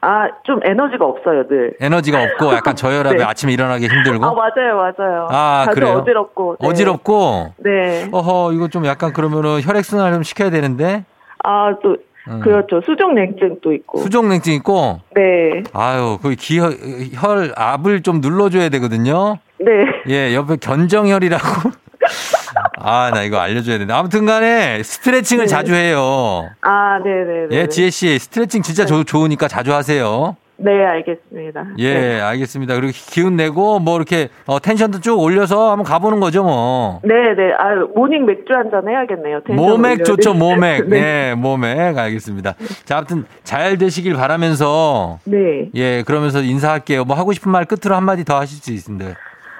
[0.00, 1.76] 아, 좀 에너지가 없어요, 늘.
[1.78, 3.24] 에너지가 없고 약간 저혈압에 네.
[3.24, 4.24] 아침에 일어나기 힘들고.
[4.24, 5.28] 아, 맞아요, 맞아요.
[5.30, 5.98] 아, 그래요?
[5.98, 6.56] 어지럽고.
[6.58, 6.68] 네.
[6.68, 7.52] 어지럽고.
[7.58, 8.08] 네.
[8.10, 11.04] 어허, 이거 좀 약간 그러면은 혈액순환 좀 시켜야 되는데.
[11.44, 11.96] 아, 또,
[12.28, 12.40] 음.
[12.40, 12.80] 그렇죠.
[12.84, 13.98] 수족냉증도 있고.
[13.98, 15.00] 수족냉증 있고.
[15.14, 15.62] 네.
[15.72, 16.76] 아유, 그 기혈,
[17.14, 19.38] 혈 압을 좀 눌러줘야 되거든요.
[19.58, 19.72] 네.
[20.08, 21.44] 예, 옆에 견정혈이라고.
[22.78, 23.92] 아, 나 이거 알려줘야 되는데.
[23.94, 25.48] 아무튼 간에 스트레칭을 네.
[25.48, 26.48] 자주 해요.
[26.60, 27.48] 아, 네네네.
[27.52, 30.36] 예, 지혜 씨, 스트레칭 진짜 좋- 좋으니까 자주 하세요.
[30.62, 31.66] 네, 알겠습니다.
[31.78, 32.20] 예, 네.
[32.20, 32.74] 알겠습니다.
[32.76, 37.00] 그리고 기운 내고 뭐 이렇게 어, 텐션도 쭉 올려서 한번 가보는 거죠, 뭐.
[37.04, 37.52] 네 네.
[37.58, 39.40] 아, 모닝 맥주 한 잔 해야겠네요.
[39.48, 40.38] 모맥 좋죠, 돼.
[40.38, 40.88] 모맥.
[40.90, 41.00] 네.
[41.00, 41.98] 네, 모맥.
[41.98, 42.54] 알겠습니다.
[42.84, 45.68] 자, 아무튼 잘 되시길 바라면서 네.
[45.74, 47.04] 예, 그러면서 인사할게요.
[47.04, 49.14] 뭐 하고 싶은 말 끝으로 한 마디 더 하실 수 있는데.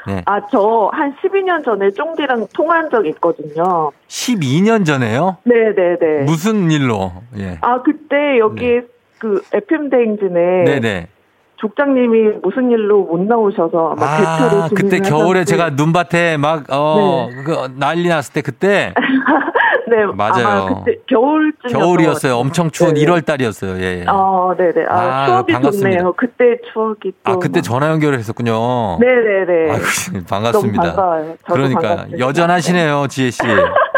[0.06, 0.20] 네.
[0.26, 3.92] 아, 저 한 12년 전에 쫑디랑 통화한 적 있거든요.
[4.08, 5.36] 12년 전에요?
[5.44, 6.24] 네네네.
[6.24, 7.12] 무슨 일로?
[7.38, 7.58] 예.
[7.60, 8.80] 아, 그때 여기
[9.22, 11.06] 그 FM 대행진에 네, 네.
[11.58, 16.64] 족장님이 무슨 일로 못 나오셔서 막 대표로 아, 그때 진행을 겨울에 하셨는데 제가 눈밭에 막,
[16.70, 18.92] 어, 그 난리 났을 때 그때
[19.88, 20.46] 네, 맞아요.
[20.48, 22.34] 아마 그때 겨울쯤 겨울이었어요.
[22.36, 23.02] 엄청 추운 네.
[23.04, 23.76] 1월 달이었어요.
[23.80, 24.00] 예.
[24.00, 24.04] 예.
[24.08, 24.86] 어, 네네.
[24.88, 25.98] 아, 아, 추억이 반갑습니다.
[25.98, 26.12] 좋네요.
[26.16, 27.32] 그때 추억이 또.
[27.32, 28.98] 아, 그때 막- 전화 연결을 했었군요.
[28.98, 29.70] 네네네.
[29.70, 29.84] 아이고,
[30.28, 31.36] 반갑습니다.
[31.44, 32.18] 그러니까 반갑습니다.
[32.26, 33.40] 여전하시네요, 지혜 씨.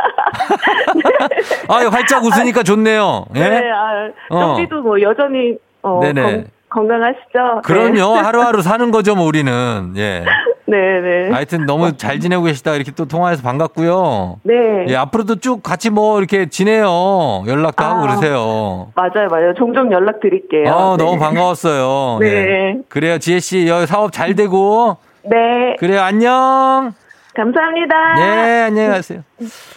[1.69, 3.27] 아, 활짝 웃으니까 좋네요.
[3.37, 3.49] 예?
[3.49, 4.57] 네, 아, 어.
[4.57, 6.23] 쫑디도 뭐 여전히 어, 네네.
[6.23, 7.63] 건, 건강하시죠?
[7.65, 8.17] 그럼요.
[8.17, 9.95] 하루하루 사는 거죠, 뭐 우리는.
[9.97, 10.25] 예.
[10.67, 11.31] 네, 네.
[11.31, 14.41] 하여튼 너무 잘 지내고 계시다 이렇게 또 통화해서 반갑고요.
[14.45, 14.55] 네.
[14.89, 17.45] 예, 앞으로도 쭉 같이 뭐 이렇게 지내요.
[17.47, 18.03] 연락도 하고 아.
[18.03, 18.89] 그러세요.
[18.95, 19.55] 맞아요, 맞아요.
[19.55, 20.73] 종종 연락 드릴게요.
[20.73, 21.05] 어, 네.
[21.05, 22.19] 너무 반가웠어요.
[22.25, 22.27] 네.
[22.29, 22.77] 예.
[22.89, 23.69] 그래요, 지혜 씨.
[23.69, 24.97] 여기 사업 잘 되고.
[25.23, 25.77] 네.
[25.79, 26.95] 그래요, 안녕.
[27.35, 28.15] 감사합니다.
[28.15, 29.23] 네, 안녕히 가세요.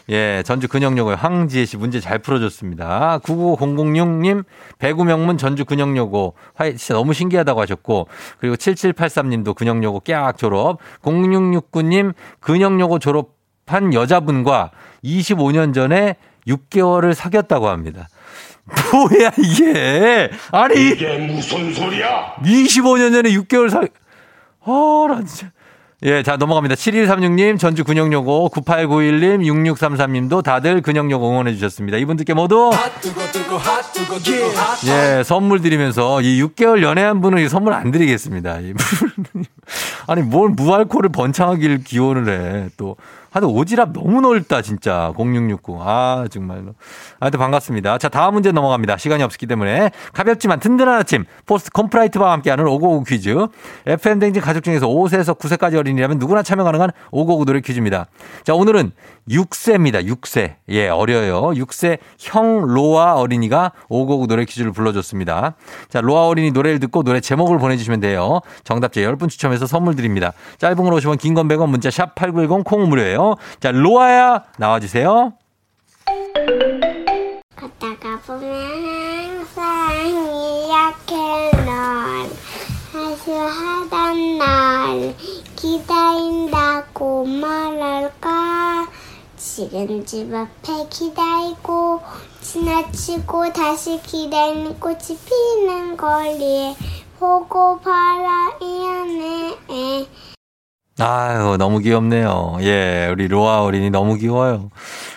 [0.09, 3.19] 예, 전주 근영여고 황지혜 씨 문제 잘 풀어줬습니다.
[3.23, 4.43] 99006님,
[4.77, 6.35] 배구명문 전주 근영여고.
[6.55, 8.07] 화이, 진짜 너무 신기하다고 하셨고,
[8.39, 10.77] 그리고 7783님도 근영여고 깨악 졸업.
[11.01, 14.71] 0669님, 근영여고 졸업한 여자분과
[15.03, 16.15] 25년 전에
[16.47, 18.07] 6개월을 사귀었다고 합니다.
[18.91, 20.29] 뭐야, 이게.
[20.51, 22.35] 아니, 이게 무슨 소리야?
[22.43, 25.51] 25년 전에 6개월 사, 아, 나 진짜.
[26.03, 26.75] 예, 자, 넘어갑니다.
[26.75, 29.41] 7136님, 전주 근영여고, 9891님,
[29.73, 31.97] 6633님도 다들 근영여고 응원해 주셨습니다.
[31.97, 32.69] 이분들께 모두,
[34.85, 38.59] 예, 선물 드리면서 이 6개월 연애한 분은 이 선물 안 드리겠습니다.
[38.59, 38.73] 이
[40.05, 42.69] 아니, 뭘 무알코올을 번창하길 기원을 해.
[42.77, 42.95] 또,
[43.37, 45.13] 하여튼 오지랖 너무 넓다, 진짜.
[45.15, 45.79] 0669.
[45.79, 46.73] 아, 정말로.
[47.19, 47.99] 하여튼 반갑습니다.
[47.99, 48.97] 자, 다음 문제 넘어갑니다.
[48.97, 49.91] 시간이 없기 때문에.
[50.13, 53.35] 가볍지만 든든한 아침, 포스트 콘푸라이트와 함께하는 오고오 퀴즈.
[53.85, 58.07] FM댕진 가족 중에서 5세에서 9세까지 어린이라면 누구나 참여 가능한 오고오 노래 퀴즈입니다.
[58.43, 58.91] 자, 오늘은
[59.29, 60.03] 6세입니다.
[60.07, 60.55] 6세.
[60.69, 61.49] 예, 어려요.
[61.51, 65.55] 6세 형 로아 어린이가 오고오 노래 퀴즈를 불러줬습니다.
[65.89, 68.39] 자, 로아 어린이 노래를 듣고 노래 제목을 보내주시면 돼요.
[68.63, 70.31] 정답자 10분 추첨해서 선물 드립니다.
[70.57, 73.26] 짧은 걸 오시면 긴건 100원 문자 샵 8910 콩 무료예요.
[73.59, 75.33] 자, 로아야 나와주세요.
[77.55, 78.53] 걷다가 보면
[79.55, 81.15] 항상 이렇게
[81.65, 82.29] 넌
[82.93, 85.15] 하수하던 날
[85.55, 88.87] 기다린다고 말할까
[89.35, 92.01] 지금 집 앞에 기다리고
[92.41, 96.75] 지나치고 다시 기다리는 꽃이 피는 거리에
[97.19, 100.05] 보고 봐라 이연해
[100.99, 102.57] 아유, 너무 귀엽네요.
[102.61, 104.71] 예, 우리 로아 어린이 너무 귀여워요.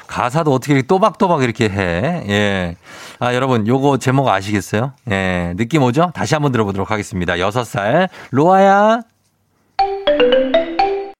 [0.06, 2.24] 가사도 어떻게 이렇게 또박또박 이렇게 해.
[2.28, 2.76] 예.
[3.18, 4.92] 아, 여러분, 요거 제목 아시겠어요?
[5.10, 5.54] 예.
[5.56, 6.10] 느낌 오죠?
[6.14, 7.38] 다시 한번 들어보도록 하겠습니다.
[7.38, 9.00] 여섯 살 로아야.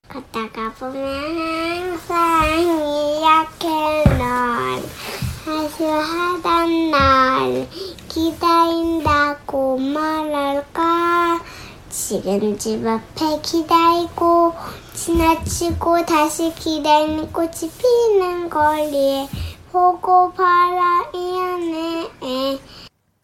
[0.07, 1.03] 걷다가 보면
[2.07, 3.67] 항상 이렇게
[4.17, 4.83] 넌
[5.45, 7.67] 하수하던 날
[8.09, 10.90] 기다린다고 말할까
[12.11, 14.53] 지금 집 앞에 기다리고
[14.93, 19.29] 지나치고 다시 기다리는 꽃이 피는 거리에
[19.71, 22.09] 보고 봐라 이연해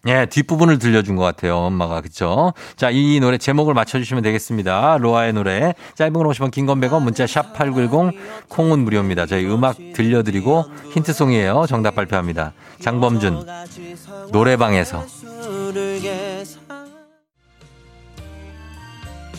[0.07, 1.57] 예, 뒷부분을 들려준 것 같아요.
[1.57, 1.99] 엄마가.
[1.99, 2.53] 그쵸?
[2.77, 4.99] 자, 이 노래 제목을 맞춰주시면 되겠습니다.
[4.99, 5.73] 로아의 노래.
[5.95, 9.25] 짧은 걸 오시면 긴건 100원, 문자 샵 8910, 콩은 무료입니다.
[9.25, 11.65] 저희 음악 들려드리고 힌트송이에요.
[11.67, 12.53] 정답 발표합니다.
[12.79, 13.45] 장범준,
[14.31, 15.03] 노래방에서.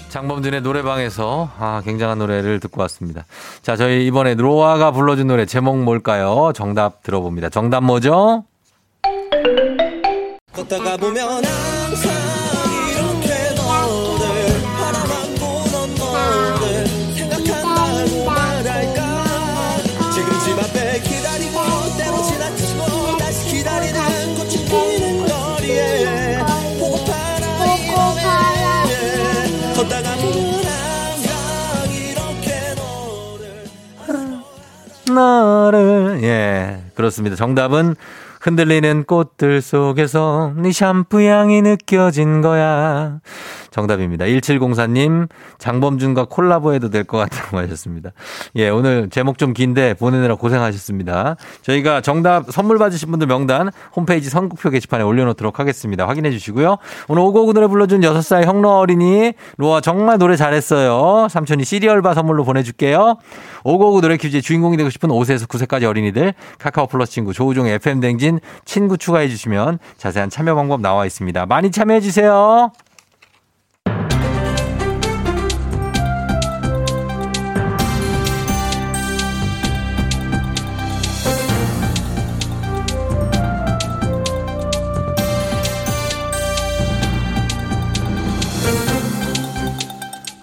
[0.09, 3.25] 장범준의 노래방에서 아, 굉장한 노래를 듣고 왔습니다.
[3.63, 6.53] 자, 저희 이번에 로아가 불러준 노래 제목 뭘까요?
[6.55, 7.51] 정답 들어봅니다.
[7.51, 8.45] 정답 뭐죠?
[10.53, 12.48] 걷다가 보면 항상
[35.15, 37.37] 나를 예 그렇습니다.
[37.37, 37.95] 정답은
[38.41, 43.21] 흔들리는 꽃들 속에서 네 샴푸 향이 느껴진 거야.
[43.83, 44.25] 정답입니다.
[44.25, 48.11] 1704님, 장범준과 콜라보해도 될 것 같다고 하셨습니다.
[48.57, 51.37] 예, 오늘 제목 좀 긴데 보내느라 고생하셨습니다.
[51.63, 56.07] 저희가 정답 선물 받으신 분들 명단 홈페이지 선곡표 게시판에 올려놓도록 하겠습니다.
[56.09, 56.77] 확인해 주시고요.
[57.09, 61.29] 오늘 오고오고 노래 불러준 6살 형로 어린이 로아 정말 노래 잘했어요.
[61.31, 63.17] 삼촌이 시리얼바 선물로 보내줄게요.
[63.65, 68.41] 오고오고 노래 퀴즈의 주인공이 되고 싶은 5세에서 9세까지 어린이들 카카오 플러스 친구 조우종의 FM 댕진
[68.65, 71.47] 친구 추가해 주시면 자세한 참여 방법 나와 있습니다.
[71.47, 72.73] 많이 참여해 주세요.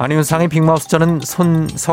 [0.06, 1.91] 아니면 상의 빅마우스 저는 손석회입니다.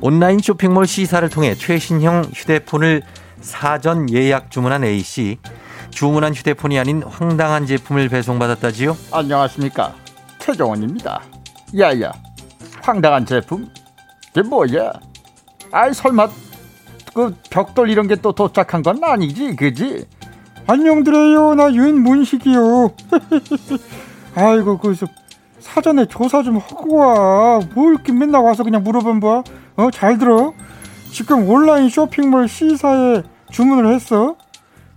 [0.00, 3.02] 온라인 쇼핑몰 시사를 통해 최신형 휴대폰을
[3.40, 5.38] 사전 예약 주문한 A씨.
[5.90, 8.96] 주문한 휴대폰이 아닌 황당한 제품을 배송받았다지요?
[9.10, 9.92] 안녕하십니까
[10.38, 11.20] 최정원입니다
[11.76, 12.12] 야야
[12.80, 13.68] 황당한 제품
[14.30, 14.92] 이게 뭐야
[15.72, 16.28] 아이 설마
[17.12, 20.06] 그 벽돌 이런 게 또 도착한 건 아니지 그지
[20.68, 22.92] 안녕드려요 나 윤문식이요
[24.36, 24.94] 아이고 그
[25.74, 29.42] 사전에 조사 좀 하고 와 뭘 이렇게 맨날 와서 그냥 물어본 거야
[29.76, 30.52] 어 잘 들어
[31.12, 34.36] 지금 온라인 쇼핑몰 C사에 주문을 했어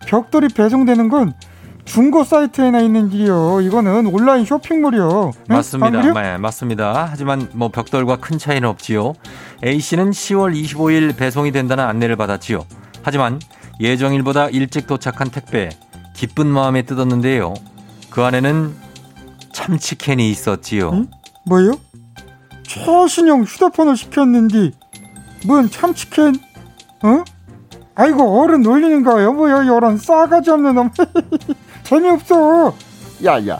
[0.05, 1.33] 벽돌이 배송되는 건
[1.83, 3.61] 중고 사이트에나 있는 일이요.
[3.61, 5.31] 이거는 온라인 쇼핑몰이요.
[5.49, 5.55] 응?
[5.55, 6.13] 맞습니다.
[6.13, 7.07] 네, 맞습니다.
[7.09, 9.13] 하지만 뭐 벽돌과 큰 차이는 없지요.
[9.65, 12.65] A 씨는 10월 25일 배송이 된다는 안내를 받았지요.
[13.03, 13.39] 하지만
[13.79, 15.69] 예정일보다 일찍 도착한 택배
[16.15, 17.53] 기쁜 마음에 뜯었는데요.
[18.11, 18.73] 그 안에는
[19.53, 20.89] 참치캔이 있었지요.
[20.93, 21.07] 응?
[21.45, 21.73] 뭐요?
[22.63, 24.71] 최신형 휴대폰을 시켰는데
[25.45, 26.35] 뭔 참치캔?
[27.03, 27.23] 어?
[27.95, 30.89] 아이고 어른 놀리는 거예요 뭐야 이런 싸가지 없는 놈
[31.83, 32.73] 재미없어
[33.25, 33.59] 야야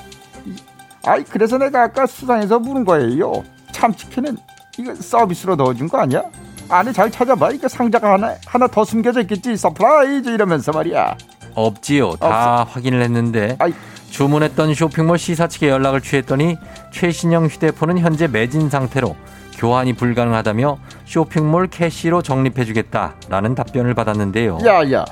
[1.04, 4.38] 아이 그래서 내가 아까 수상해서 물은 거예요 참치캔은
[4.77, 6.23] 이거 서비스로 넣어준 거 아니야
[6.69, 11.17] 안에 잘 찾아봐 이거 상자가 하나 하나 더 숨겨져 있겠지 surprise 이러면서 말이야
[11.54, 12.15] 없지요.
[12.15, 13.73] 다 확인을 했는데 아이.
[14.12, 16.58] 주문했던 쇼핑몰 시사 측에 연락을 취했더니
[16.91, 19.15] 최신형 휴대폰은 현재 매진 상태로
[19.58, 24.60] 교환이 불가능하다며 쇼핑몰 캐시로 적립해주겠다라는 답변을 받았는데요.
[24.65, 25.06] 야야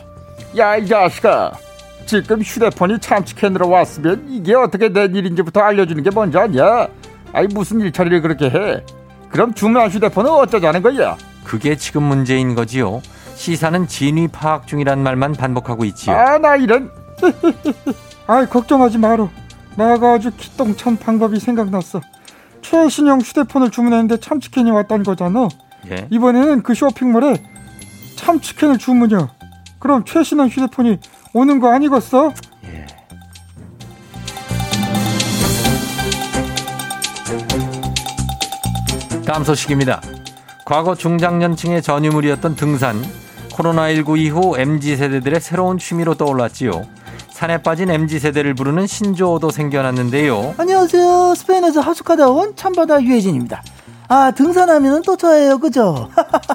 [0.58, 1.52] 야 이 자식아
[2.06, 6.88] 지금 휴대폰이 참치캔으로 왔으면 이게 어떻게 된 일인지부터 알려주는 게 먼저 아니야
[7.34, 8.84] 아이 무슨 일 처리를 그렇게 해
[9.30, 13.02] 그럼 주문한 휴대폰은 어쩌자는 거야 그게 지금 문제인 거지요.
[13.36, 16.16] 시사는 진위 파악 중이란 말만 반복하고 있지요.
[16.16, 16.92] 아 나 이런
[18.30, 19.28] 아이 걱정하지 마라
[19.76, 22.00] 내가 아주 기똥찬 방법이 생각났어
[22.62, 25.48] 최신형 휴대폰을 주문했는데 참치캔이 왔다는 거잖아
[25.90, 26.06] 예.
[26.12, 27.42] 이번에는 그 쇼핑몰에
[28.18, 29.30] 참치캔을 주문이야
[29.80, 31.00] 그럼 최신형 휴대폰이
[31.34, 32.32] 오는 거 아니겠어?
[32.66, 32.86] 예.
[39.26, 40.02] 다음 소식입니다.
[40.66, 43.02] 과거 중장년층의 전유물이었던 등산.
[43.54, 46.99] 코로나19 이후 MZ세대들의 새로운 취미로 떠올랐지요.
[47.40, 50.56] 산에 빠진 MZ세대를 부르는 신조어도 생겨났는데요.
[50.58, 51.36] 안녕하세요.
[51.38, 53.64] 스페인에서 하숙하다 온 참바다 유혜진입니다.
[54.10, 56.10] 아 등산하면은 또 저예요, 그죠?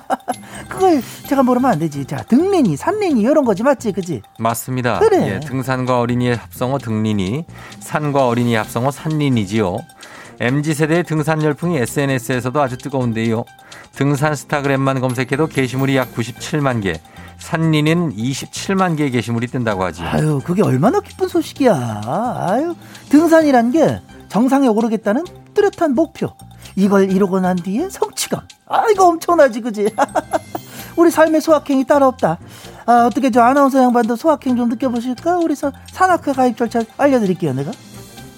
[0.69, 2.05] 그걸 제가 모르면 안 되지.
[2.05, 4.21] 자 등린이, 산린이 이런 거지 맞지, 그지?
[4.39, 4.99] 맞습니다.
[4.99, 5.37] 그래.
[5.37, 7.47] 예, 등산과 어린이의 합성어 등린이,
[7.81, 9.79] 산과 어린이의 합성어 산린이지요.
[10.39, 13.45] MZ세대의 등산 열풍이 SNS에서도 아주 뜨거운데요.
[13.93, 17.01] 등산 스타그램만 검색해도 게시물이 약 97만 개,
[17.39, 20.03] 산린은 27만 개의 게시물이 뜬다고 하지.
[20.03, 22.03] 아유, 그게 얼마나 기쁜 소식이야.
[22.05, 22.75] 아유,
[23.09, 25.25] 등산이란 게 정상에 오르겠다는
[25.55, 26.33] 뚜렷한 목표.
[26.77, 28.41] 이걸 이루고 난 뒤에 성취감.
[28.67, 29.95] 아, 이거 엄청나지, 그지?
[30.97, 32.39] 우리 삶의 소확행이 따로 없다.
[32.87, 35.39] 아, 어떻게 저 아나운서 양반도 소확행 좀 느껴보실까?
[35.39, 37.71] 우리 서 산악회 가입 절차 알려드릴게요, 내가.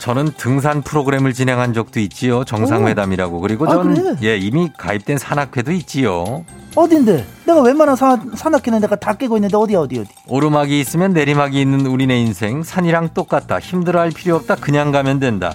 [0.07, 2.45] 저는 등산 프로그램을 진행한 적도 있지요.
[2.45, 3.41] 정상회담이라고.
[3.41, 4.15] 그리고 아, 전 그래?
[4.23, 6.45] 예, 이미 가입된 산악회도 있지요.
[6.77, 7.27] 어딘데?
[7.45, 10.09] 내가 웬만한 산, 산악회는 내가 다 깨고 있는데 어디야, 어디, 어디?
[10.29, 13.59] 오르막이 있으면 내리막이 있는 우리네 인생 산이랑 똑같다.
[13.59, 14.55] 힘들어할 필요 없다.
[14.55, 15.55] 그냥 가면 된다.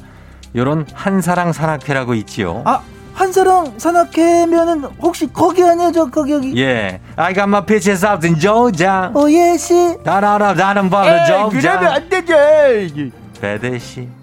[0.53, 2.61] 요런 한사랑 산악회라고 있지요.
[2.65, 2.81] 아,
[3.13, 6.61] 한사랑 산악회면은 혹시 거기 아니야, 저, 거기, 여기?
[6.61, 6.99] 예.
[7.15, 9.11] I got my pitches out in Georgia.
[9.13, 9.95] 어, 예시.
[10.03, 11.95] 나나나 나는 바로 에이, 그러면 Georgia.
[11.95, 14.20] 안 되지 배대시.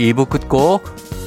[0.00, 0.82] 2부 끝곡.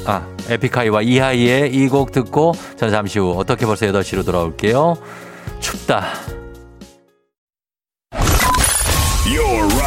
[0.06, 4.98] 아, 에픽하이와 이하이의 이 곡 듣고 전 잠시 후 어떻게 벌써 8시로 돌아올게요.
[5.60, 6.43] 춥다.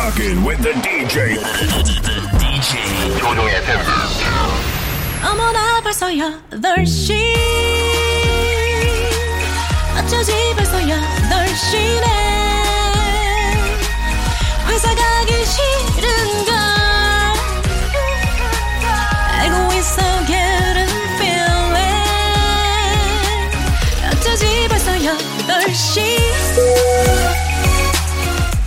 [0.06, 1.34] Rocking with the DJ.
[2.38, 3.76] DJ 조종의 팬.
[5.28, 7.34] 어머나 벌써 8시
[9.98, 12.06] 어쩌지 벌써 8시네
[14.68, 15.15] 회사 가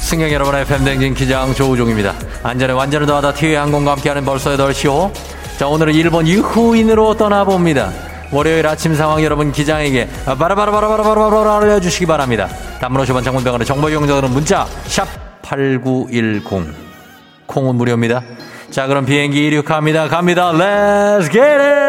[0.10, 2.16] 승객 여러분의 팬댕진 기장 조우종입니다.
[2.41, 5.12] 안전에 완전을 더하다 티웨이 항공과 함께하는 벌써 8시호.
[5.60, 7.91] 자, 오늘은 일본 유후인으로 떠나봅니다.
[8.32, 12.47] 월요일 아침 상황 여러분 기장에게 바라바라바라바라바라 알려주시기 바랍니다.
[12.80, 16.74] 50원 장문병원의 정보 이용자들은 문자 샵8910
[17.45, 18.24] 콩은 무료입니다.
[18.72, 20.07] 자 그럼 비행기 이륙합니다.
[20.07, 20.51] 갑니다.
[20.51, 21.88] Let's get it!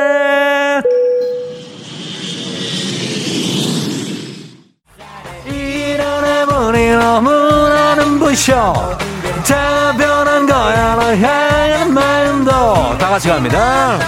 [8.40, 8.98] 눈부셔
[9.46, 12.50] 다 변한 거야 널 향한 마음도.
[12.98, 13.98] 다 같이 갑니다.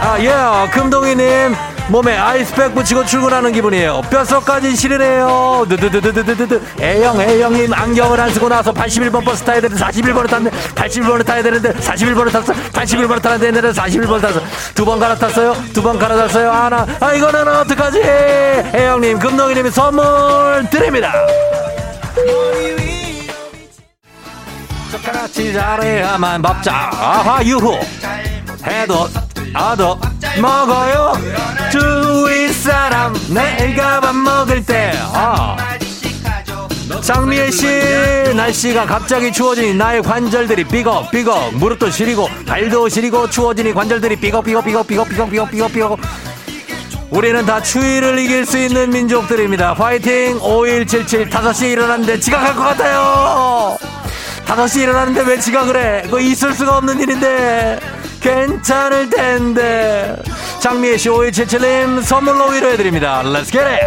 [0.00, 0.32] 아예
[0.70, 1.54] 금동이님
[1.88, 4.02] 몸에 아이스팩 붙이고 출근하는 기분이에요.
[4.10, 5.66] 뼛속까지 시리네요.
[5.68, 6.62] 드드드드드드드.
[6.80, 11.72] A형 A형님 안경을 안 쓰고 나서 81번 버스 타야 되는데 41번을 탔는데 81번을 타야 되는데
[11.74, 12.52] 41번을 탔어.
[12.52, 14.40] 81번을 타야 되는데 41번을 탔어.
[14.74, 15.54] 두 번 갈아탔어요?
[15.74, 16.50] 두 번 갈아탔어요?
[16.50, 18.00] 하나 아 이거는 어떡하지?
[18.74, 21.12] A형님 금동이님이 선물 드립니다
[24.96, 26.90] 같이 잘해야만 밥자.
[26.92, 27.78] 아하 유후.
[28.66, 29.08] 해도
[29.54, 29.98] 아도
[30.40, 31.12] 먹어요.
[31.70, 34.92] 주위 사람 내가 밥 먹을 때.
[35.12, 35.56] 아.
[37.02, 37.66] 장미애 씨
[38.34, 41.54] 날씨가 갑자기 추워지니 나의 관절들이 삐걱 삐걱.
[41.54, 45.98] 무릎도 시리고 발도 시리고 추워지니 관절들이 삐걱 삐걱 삐걱 삐걱 삐걱 삐걱 삐걱 삐걱.
[47.10, 49.72] 우리는 다 추위를 이길 수 있는 민족들입니다.
[49.72, 50.38] 화이팅!
[50.42, 53.78] 5177 5시에 일어났는데 지각할 것 같아요
[54.48, 57.78] 5시에 일어났는데 왜 지각을 해 그거 있을 수가 없는 일인데
[58.20, 60.16] 괜찮을 텐데
[60.60, 63.78] 장미애 씨 5177님 선물로 위로해드립니다 Let's get it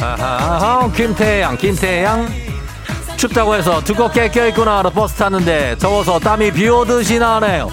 [0.00, 2.28] 아하, 김태양, 김태양.
[3.16, 7.70] 춥다고 해서 두껍게 껴입고 나와서 버스 탔는데 더워서 땀이 비 오듯이 나네요.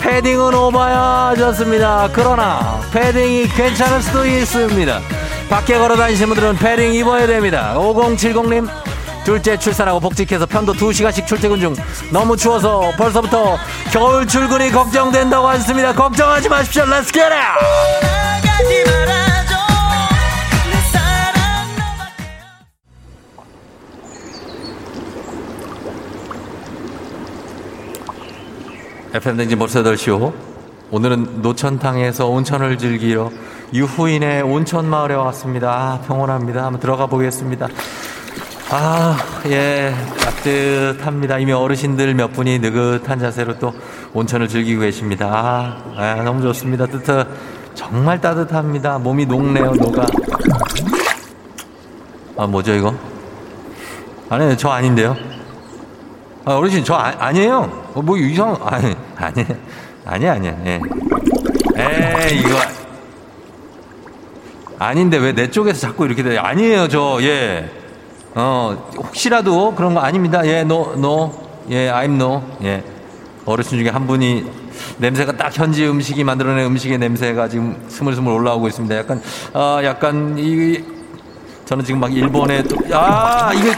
[0.00, 2.10] 패딩은 오바야졌습니다.
[2.12, 5.00] 그러나 패딩이 괜찮을 수도 있습니다.
[5.48, 7.74] 밖에 걸어 다니시는 분들은 패딩 입어야 됩니다.
[7.76, 8.68] 5070님.
[9.24, 11.74] 둘째 출산하고 복직해서 편도 2시간씩 출퇴근 중
[12.12, 13.58] 너무 추워서 벌써부터
[13.92, 15.92] 겨울 출근이 걱정된다고 하셨습니다.
[15.92, 16.84] 걱정하지 마십시오.
[16.84, 17.36] Let's get it!
[29.14, 30.32] FM댕진 벌써 8시 오.
[30.90, 33.30] 오늘은 노천탕에서 온천을 즐기러
[33.72, 35.70] 유후인의 온천 마을에 왔습니다.
[35.70, 36.64] 아, 평온합니다.
[36.64, 37.68] 한번 들어가 보겠습니다.
[38.70, 41.38] 아, 예, 따뜻합니다.
[41.38, 43.72] 이미 어르신들 몇 분이 느긋한 자세로 또
[44.12, 45.26] 온천을 즐기고 계십니다.
[45.30, 46.86] 아, 아, 너무 좋습니다.
[46.86, 47.26] 뜨뜻,
[47.74, 48.98] 정말 따뜻합니다.
[48.98, 50.06] 몸이 녹네요, 녹아.
[52.36, 52.94] 아, 뭐죠, 이거?
[54.28, 55.16] 아니, 저 아닌데요?
[56.44, 59.46] 아, 어르신, 저 아, 니에요 어, 뭐 이상, 아니, 아니,
[60.04, 60.80] 아니, 아니, 예.
[61.76, 62.85] 에이, 이거.
[64.78, 66.38] 아닌데 왜 내 쪽에서 자꾸 이렇게 돼?
[66.38, 67.70] 아니에요, 저, 예.
[68.34, 70.46] 어, 혹시라도 그런 거 아닙니다.
[70.46, 71.32] 예, no, no.
[71.70, 72.42] 예, I'm no.
[72.62, 72.82] 예.
[73.46, 74.44] 어르신 중에 한 분이
[74.98, 78.96] 냄새가 딱 현지 음식이 만들어낸 음식의 냄새가 지금 스물스물 올라오고 있습니다.
[78.96, 79.22] 약간,
[79.54, 80.84] 아, 약간, 이,
[81.64, 83.72] 저는 지금 막 일본에 또, 아, 이게,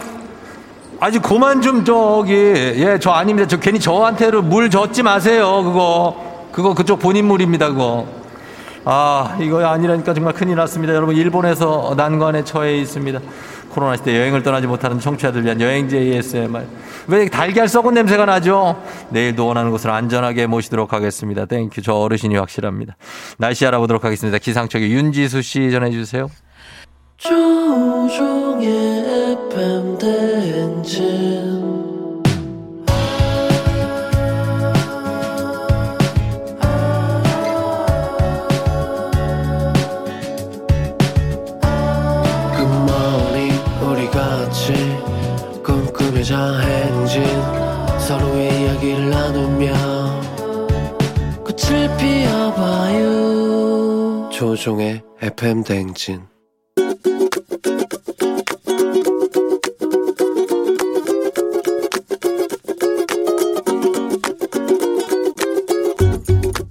[1.00, 3.46] 아직 그만 좀 저기, 예, 저 아닙니다.
[3.46, 5.62] 저 괜히 저한테로 물 젓지 마세요.
[5.62, 7.68] 그거, 그거 그쪽 본인 물입니다.
[7.68, 8.17] 그거.
[8.90, 10.94] 아, 이거 아니라니까 정말 큰일 났습니다.
[10.94, 13.20] 여러분, 일본에서 난관에 처해 있습니다.
[13.68, 16.64] 코로나 시대 여행을 떠나지 못하는 청취자들 위한 여행지 ASMR.
[17.08, 18.82] 왜 달걀 썩은 냄새가 나죠?
[19.10, 21.44] 내일도 원하는 곳을 안전하게 모시도록 하겠습니다.
[21.44, 21.82] Thank you.
[21.82, 22.96] 저 어르신이 확실합니다.
[23.36, 24.38] 날씨 알아보도록 하겠습니다.
[24.38, 26.30] 기상청의 윤지수 씨 전해주세요.
[27.18, 28.68] 조종의
[29.42, 29.98] FM
[46.18, 47.22] 정류장 행진
[48.00, 49.72] 서로의 이야기를 나누며
[51.44, 53.08] 꽃을 피워봐요
[54.32, 56.22] 조종의 FM 대행진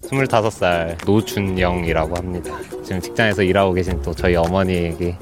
[0.04, 2.58] 스물다섯 살 노준영이라고 합니다.
[2.84, 5.18] 지금 직장에서 일하고 계신 또 저희 어머니에게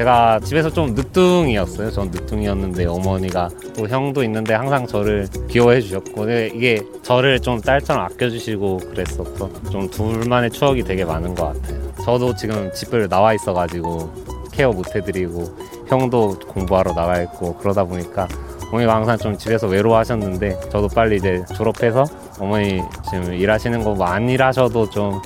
[0.00, 1.90] 제가 집에서 좀 늦둥이었어요.
[1.90, 8.06] 전 늦둥이였는데 어머니가 또 형도 있는데 항상 저를 귀여워해 주셨고 근데 이게 저를 좀 딸처럼
[8.06, 11.92] 아껴주시고 그랬었던 좀 둘만의 추억이 되게 많은 것 같아요.
[12.02, 14.10] 저도 지금 집을 나와 있어가지고
[14.52, 15.44] 케어 못 해드리고
[15.86, 18.26] 형도 공부하러 나가 있고 그러다 보니까
[18.68, 22.06] 어머니가 항상 좀 집에서 외로워하셨는데 저도 빨리 이제 졸업해서
[22.38, 22.80] 어머니
[23.10, 25.20] 지금 일하시는 거뭐안 일하셔도 좀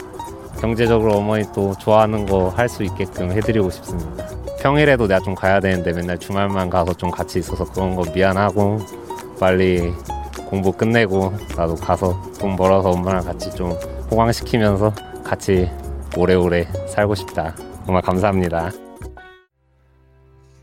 [0.61, 4.27] 경제적으로 어머니 또 좋아하는 거 할 수 있게끔 해드리고 싶습니다.
[4.65, 8.79] 평일에도 내가 좀 가야 되는데 맨날 주말만 가서 좀 같이 있어서 그런 거 미안하고
[9.39, 9.93] 빨리
[10.49, 13.73] 공부 끝내고 나도 가서 돈 벌어서 엄마랑 같이 좀
[14.11, 15.69] 호강시키면서 같이
[16.17, 17.55] 오래오래 살고 싶다.
[17.85, 18.71] 정말 감사합니다.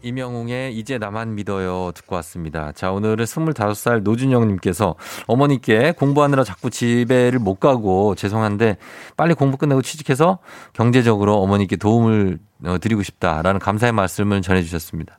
[0.04, 2.72] 이명웅의 이제 나만 믿어요 듣고 왔습니다.
[2.74, 4.96] 자, 오늘은 25살 노준영님께서
[5.28, 8.78] 어머니께 공부하느라 자꾸 집에를 못 가고 죄송한데
[9.18, 10.40] 빨리 공부 끝내고 취직해서
[10.74, 15.18] 경제적으로 어머니께 도움을 어, 드리고 싶다라는 감사의 말씀을 전해주셨습니다.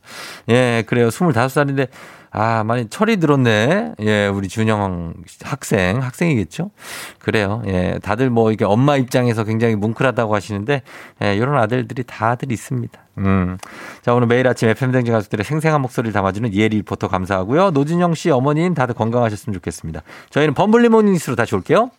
[0.50, 1.08] 예, 그래요.
[1.08, 1.88] 25살인데
[2.34, 3.94] 아, 많이 철이 들었네.
[4.00, 6.70] 예, 우리 준영 학생, 학생이겠죠?
[7.18, 7.62] 그래요.
[7.66, 10.82] 예, 다들 뭐 이게 엄마 입장에서 굉장히 뭉클하다고 하시는데,
[11.22, 12.98] 예, 이런 아들들이 다들 있습니다.
[13.18, 13.58] 음.
[14.00, 17.72] 자, 오늘 매일 아침 FM댕진 가족들의 생생한 목소리를 담아주는 이혜리 리포터 감사하고요.
[17.72, 20.00] 노진영 씨 어머님 다들 건강하셨으면 좋겠습니다.
[20.30, 21.90] 저희는 범블리 모닝스로 다시 올게요.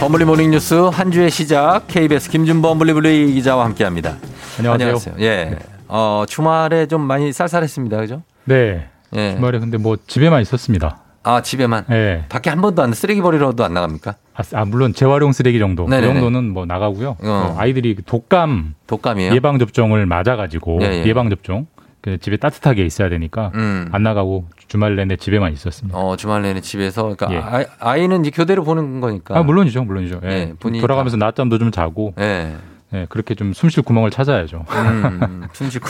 [0.00, 4.16] 범블리 모닝 뉴스 한 주의 시작 KBS 김준범 블리블리 기자와 함께합니다.
[4.58, 5.14] 안녕하세요.
[5.20, 5.56] 예.
[5.88, 7.96] 어, 주말에 좀 많이 쌀쌀했습니다.
[7.98, 8.22] 그죠?
[8.44, 8.88] 네.
[9.14, 9.34] 예.
[9.34, 10.98] 주말에 근데 뭐 집에만 있었습니다.
[11.22, 11.86] 아, 집에만?
[11.88, 12.24] 네.
[12.28, 14.14] 밖에 한 번도 안 쓰레기 버리러도 안 나갑니까?
[14.34, 15.88] 아, 아, 물론 재활용 쓰레기 정도.
[15.88, 16.06] 네네네.
[16.06, 17.10] 그 정도는 뭐 나가고요.
[17.10, 17.16] 어.
[17.22, 19.34] 어, 아이들이 독감 독감이에요?
[19.34, 21.04] 예방 접종을 맞아 가지고 예, 예.
[21.06, 21.75] 예방 접종 그
[22.20, 23.88] 집에 따뜻하게 있어야 되니까 음.
[23.92, 25.98] 안 나가고 주말 내내 집에만 있었습니다.
[25.98, 27.38] 어, 주말 내내 집에서 그러니까 예.
[27.38, 29.38] 아이, 아이는 이제 교대로 보는 거니까.
[29.38, 29.84] 아, 물론이죠.
[29.84, 30.20] 물론이죠.
[30.24, 30.28] 예.
[30.28, 32.56] 예, 본인이 돌아가면서 낮잠도 좀 자고 예.
[32.94, 34.64] 예, 그렇게 좀 숨 쉴 구멍을 찾아야죠.
[34.70, 35.86] 음, 숨 쉬고.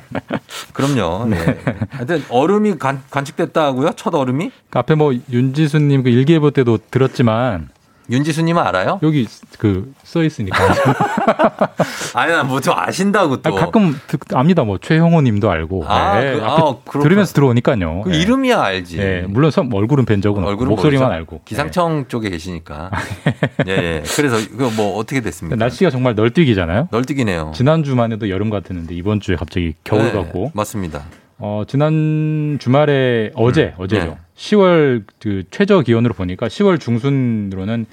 [0.72, 1.26] 그럼요.
[1.28, 1.36] 네.
[1.90, 3.92] 하여튼 얼음이 관, 관측됐다 하고요.
[3.96, 4.50] 첫 얼음이?
[4.70, 7.68] 그 앞에 뭐 윤지수님 그 일기예보 때도 들었지만
[8.12, 9.00] 윤지수님은 알아요?
[9.02, 9.26] 여기
[9.58, 10.56] 그 써 있으니까.
[12.14, 13.56] 아니, 나뭐좀 아신다고 또.
[13.56, 14.64] 아, 가끔 듣, 압니다.
[14.64, 15.84] 뭐 최형호님도 알고.
[15.86, 17.02] 아, 네, 그- 아, 그렇구나.
[17.02, 18.02] 들으면서 들어오니까요.
[18.02, 18.18] 그 네.
[18.20, 18.96] 이름이야 알지.
[18.98, 21.16] 네, 물론 선- 얼굴은 뵌 적은 없고 얼굴은 목소리만 모르죠.
[21.18, 21.36] 알고.
[21.36, 21.42] 네.
[21.46, 22.90] 기상청 쪽에 계시니까.
[23.66, 24.02] 예, 예.
[24.16, 25.56] 그래서 이거 뭐 어떻게 됐습니까?
[25.56, 26.88] 날씨가 정말 널뛰기잖아요.
[26.90, 27.52] 널뛰기네요.
[27.54, 30.50] 지난 주만 해도 여름 같았는데 이번 주에 갑자기 겨울 네, 같고.
[30.54, 31.02] 맞습니다.
[31.38, 34.04] 어, 지난 주말에 어제, 어제죠.
[34.06, 34.16] 네.
[34.36, 37.86] 10월 그 최저 기온으로 보니까 10월 중순으로는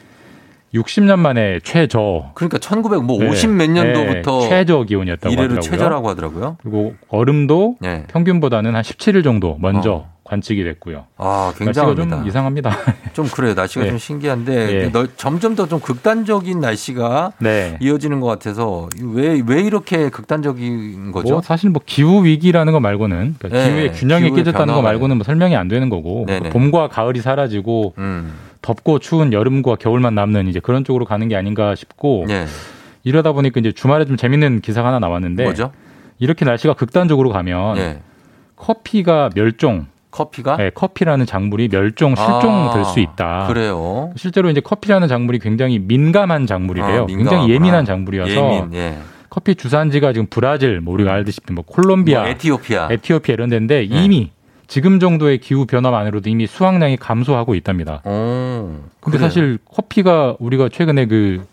[0.73, 2.31] 60년 만에 최저.
[2.35, 3.29] 그러니까 1900뭐 네.
[3.29, 5.61] 50몇 년도부터 네, 최저 기온이었다고 이래로 하더라고요.
[5.71, 6.57] 최저라고 하더라고요.
[6.61, 8.03] 그리고 얼음도 네.
[8.09, 11.05] 평균보다는 한 17일 정도 먼저 관측이 됐고요.
[11.17, 12.17] 아, 굉장합니다.
[12.17, 12.71] 좀 이상합니다.
[13.13, 13.55] 좀 그래요.
[13.55, 13.89] 날씨가 네.
[13.89, 14.91] 좀 신기한데 예.
[14.91, 17.77] 널- 점점 더 좀 극단적인 날씨가 네.
[17.81, 21.33] 이어지는 것 같아서 왜왜 이렇게 극단적인 거죠?
[21.33, 24.81] 뭐 사실 뭐 기후 위기라는 거 말고는 그러니까 네, 기후의 균형이 기후의 깨졌다는 거 변화가
[24.83, 26.49] 말고는 뭐 설명이 안 되는 거고 네네.
[26.49, 28.31] 봄과 가을이 사라지고 음.
[28.61, 32.45] 덥고 추운 여름과 겨울만 남는 이제 그런 쪽으로 가는 게 아닌가 싶고 예.
[33.03, 35.71] 이러다 보니까 이제 주말에 좀 재밌는 기사가 하나 나왔는데 뭐죠?
[36.19, 38.01] 이렇게 날씨가 극단적으로 가면 예.
[38.57, 43.43] 커피가 멸종 커피가 네, 커피라는 작물이 멸종 실종될 수 있다.
[43.43, 44.11] 아, 그래요.
[44.15, 47.03] 실제로 이제 커피라는 작물이 굉장히 민감한 작물이래요.
[47.03, 47.49] 아, 굉장히.
[47.53, 48.97] 예민한 작물이어서 예민, 예.
[49.29, 52.87] 커피 주산지가 지금 브라질, 뭐 우리가 알다시피 뭐 콜롬비아, 뭐 에티오피아.
[52.91, 54.31] 에티오피아 이런 데인데 이미
[54.69, 58.01] 지금 정도의 기후 변화만으로도 이미 수확량이 감소하고 있답니다.
[58.05, 59.27] 오, 근데 그래요.
[59.27, 61.43] 사실 커피가 우리가 최근에 그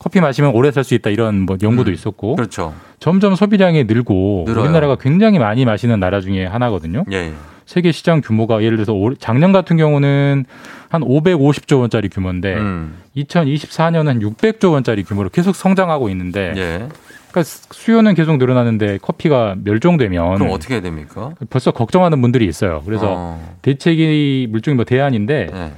[0.00, 2.74] 커피 마시면 오래 살 수 있다 이런 뭐 연구도 있었고 그렇죠.
[2.98, 4.64] 점점 소비량이 늘고 늘어요.
[4.64, 7.04] 우리나라가 굉장히 많이 마시는 나라 중에 하나거든요.
[7.12, 7.32] 예.
[7.64, 10.44] 세계 시장 규모가 예를 들어서 올- 작년 같은 경우는
[10.90, 12.96] 한 550조 원짜리 규모인데 음.
[13.16, 16.88] 2024년은 600조 원짜리 규모로 계속 성장하고 있는데 예.
[17.34, 21.32] 그러니까 수요는 계속 늘어나는데 커피가 멸종되면 그럼 어떻게 해야 됩니까?
[21.50, 22.82] 벌써 걱정하는 분들이 있어요.
[22.86, 23.56] 그래서 어.
[23.62, 25.72] 대책이 물종이 뭐 대안인데 예.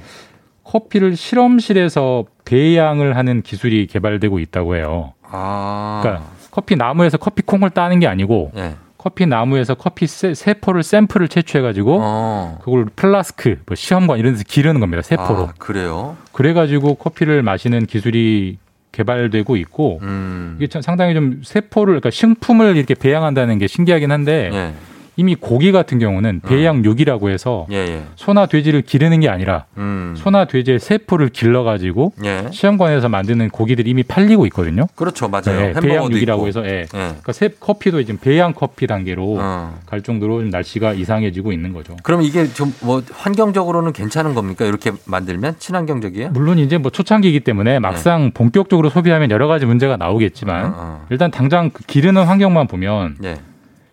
[0.63, 5.13] 커피를 실험실에서 배양을 하는 기술이 개발되고 있다고 해요.
[5.23, 6.01] 아.
[6.03, 8.75] 그러니까 커피 나무에서 커피 콩을 따는 게 아니고 예.
[8.99, 12.59] 커피 나무에서 커피 세, 세포를 샘플을 채취해 가지고 어.
[12.61, 15.01] 그걸 플라스크, 뭐 시험관 이런 데서 기르는 겁니다.
[15.01, 15.39] 세포로.
[15.39, 16.17] 아, 그래요?
[16.33, 18.57] 그래 가지고 커피를 마시는 기술이
[18.91, 20.55] 개발되고 있고 음.
[20.57, 24.73] 이게 참 상당히 좀 세포를 그러니까 식품을 이렇게 배양한다는 게 신기하긴 한데 예.
[25.17, 28.03] 이미 고기 같은 경우는 배양육이라고 해서 예, 예.
[28.15, 30.13] 소나 돼지를 기르는 게 아니라 음.
[30.17, 32.47] 소나 돼지의 세포를 길러 가지고 예.
[32.51, 34.87] 시험관에서 만드는 고기들이 이미 팔리고 있거든요.
[34.95, 35.27] 그렇죠.
[35.27, 35.73] 맞아요.
[35.73, 36.47] 네, 배양육이라고.
[36.47, 36.81] 해서 예.
[36.81, 36.87] 예.
[36.93, 39.77] 그러니까 새 커피도 지금 배양 커피 단계로 어.
[39.85, 41.97] 갈 정도로 좀 날씨가 이상해지고 있는 거죠.
[42.03, 44.65] 그럼 이게 좀 뭐 환경적으로는 괜찮은 겁니까?
[44.65, 46.29] 이렇게 만들면 친환경적이에요?
[46.29, 47.43] 물론 이제 뭐 초창기이기 네.
[47.43, 53.17] 때문에 막상 본격적으로 소비하면 여러 가지 문제가 나오겠지만 어, 일단 당장 그 기르는 환경만 보면
[53.23, 53.37] 예.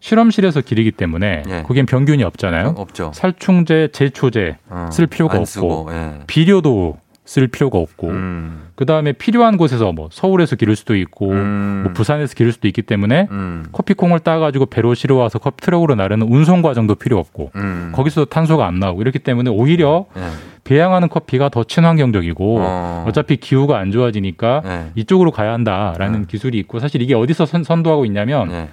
[0.04, 1.62] 실험실에서 기르기 때문에 예.
[1.62, 2.74] 거기엔 병균이 없잖아요.
[2.76, 3.10] 없죠.
[3.14, 6.20] 살충제, 제초제 어, 쓸 필요가 안 없고 쓰고, 예.
[6.26, 8.66] 비료도 쓸 필요가 없고 음.
[8.74, 11.80] 그 다음에 필요한 곳에서 뭐 서울에서 기를 수도 있고 음.
[11.84, 13.28] 뭐 부산에서 기를 수도 있기 때문에
[13.72, 17.92] 커피콩을 따가지고 배로 실어와서 커피 트럭으로 나르는 운송 과정도 필요 없고 음.
[17.94, 20.20] 거기서 탄소가 안 나오고 이렇기 때문에 오히려 예.
[20.64, 23.04] 배양하는 커피가 더 친환경적이고 어.
[23.06, 23.12] 어.
[23.12, 24.90] 차피 기후가 안 좋아지니까 네.
[24.96, 28.68] 이쪽으로 가야 한다라는 기술이 있고 사실 이게 어디서 선, 선도하고 있냐면 네.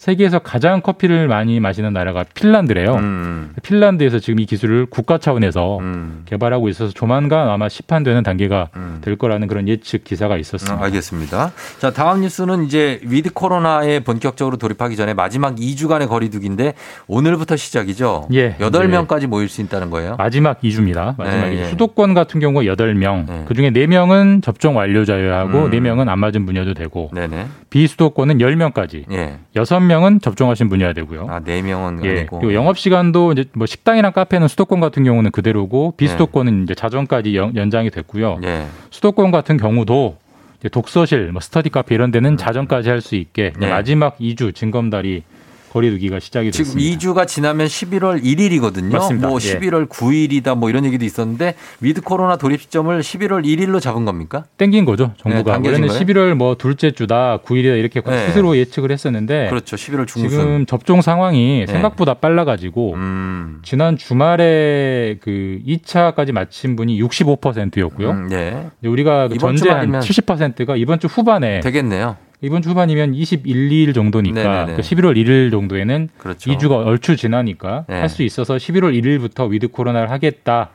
[0.00, 2.94] 세계에서 가장 커피를 많이 마시는 나라가 핀란드래요.
[2.94, 3.52] 음.
[3.62, 5.78] 핀란드에서 지금 이 기술을 국가 차원에서
[6.24, 8.70] 개발하고 있어서 조만간 아마 시판되는 단계가
[9.02, 10.74] 될 거라는 그런 예측 기사가 있었습니다.
[10.74, 11.52] 음, 알겠습니다.
[11.78, 16.72] 자, 다음 뉴스는 이제 위드 코로나에 본격적으로 돌입하기 전에 마지막 2주간의 거리두기인데
[17.06, 18.28] 오늘부터 시작이죠.
[18.32, 18.54] 예.
[18.56, 20.16] 8명까지 모일 수 있다는 거예요.
[20.16, 21.14] 마지막 2주입니다.
[21.18, 21.58] 마지막 네, 2주.
[21.58, 21.64] 예.
[21.66, 23.44] 수도권 같은 경우 8명.
[23.44, 25.70] 그중에 4명은 접종 완료자여야 하고 음.
[25.70, 27.48] 4명은 안 맞은 분이어도 되고 네네.
[27.68, 29.04] 비수도권은 10명까지.
[29.12, 29.38] 예.
[29.54, 31.26] 6명 은 접종하신 분이어야 되고요.
[31.28, 32.10] 아, 4명은 예.
[32.10, 32.38] 아니고.
[32.38, 37.54] 그리고 영업 시간도 이제 뭐 식당이랑 카페는 수도권 같은 경우는 그대로고 비수도권은 이제 자정까지 연,
[37.56, 38.40] 연장이 됐고요.
[38.44, 38.66] 예.
[38.90, 40.16] 수도권 같은 경우도
[40.72, 43.68] 독서실, 뭐 스터디 카페 이런 데는 자정까지 할 수 있게 네.
[43.70, 45.22] 마지막 2주 징검다리
[45.70, 46.98] 거리두기가 시작이 지금 됐습니다.
[46.98, 48.92] 2주가 지나면 11월 1일이거든요.
[48.92, 49.28] 맞습니다.
[49.28, 49.58] 뭐 예.
[49.58, 54.44] 11월 9일이다 뭐 이런 얘기도 있었는데 위드 코로나 돌입 시점을 11월 1일로 잡은 겁니까?
[54.56, 56.02] 땡긴 거죠 정부가 네, 원래는 거예요?
[56.02, 58.26] 11월 뭐 둘째 주다 9일이다 이렇게 네.
[58.26, 59.76] 스스로 예측을 했었는데 그렇죠.
[59.76, 60.28] 11월 중순.
[60.28, 61.72] 지금 접종 상황이 네.
[61.72, 63.60] 생각보다 빨라가지고 음.
[63.62, 68.10] 지난 주말에 그 2차까지 마친 분이 65%였고요.
[68.10, 68.70] 음, 예.
[68.86, 72.16] 우리가 그 전제 한 주말이면 70%가 이번 주 후반에 되겠네요.
[72.42, 74.76] 이번 주 후반이면 21일 정도니까 네네네.
[74.76, 76.50] 그 11월 1일 정도에는 그렇죠.
[76.50, 78.00] 2주가 얼추 지나니까 네.
[78.00, 80.70] 할수 있어서 11월 1일부터 위드 코로나를 하겠다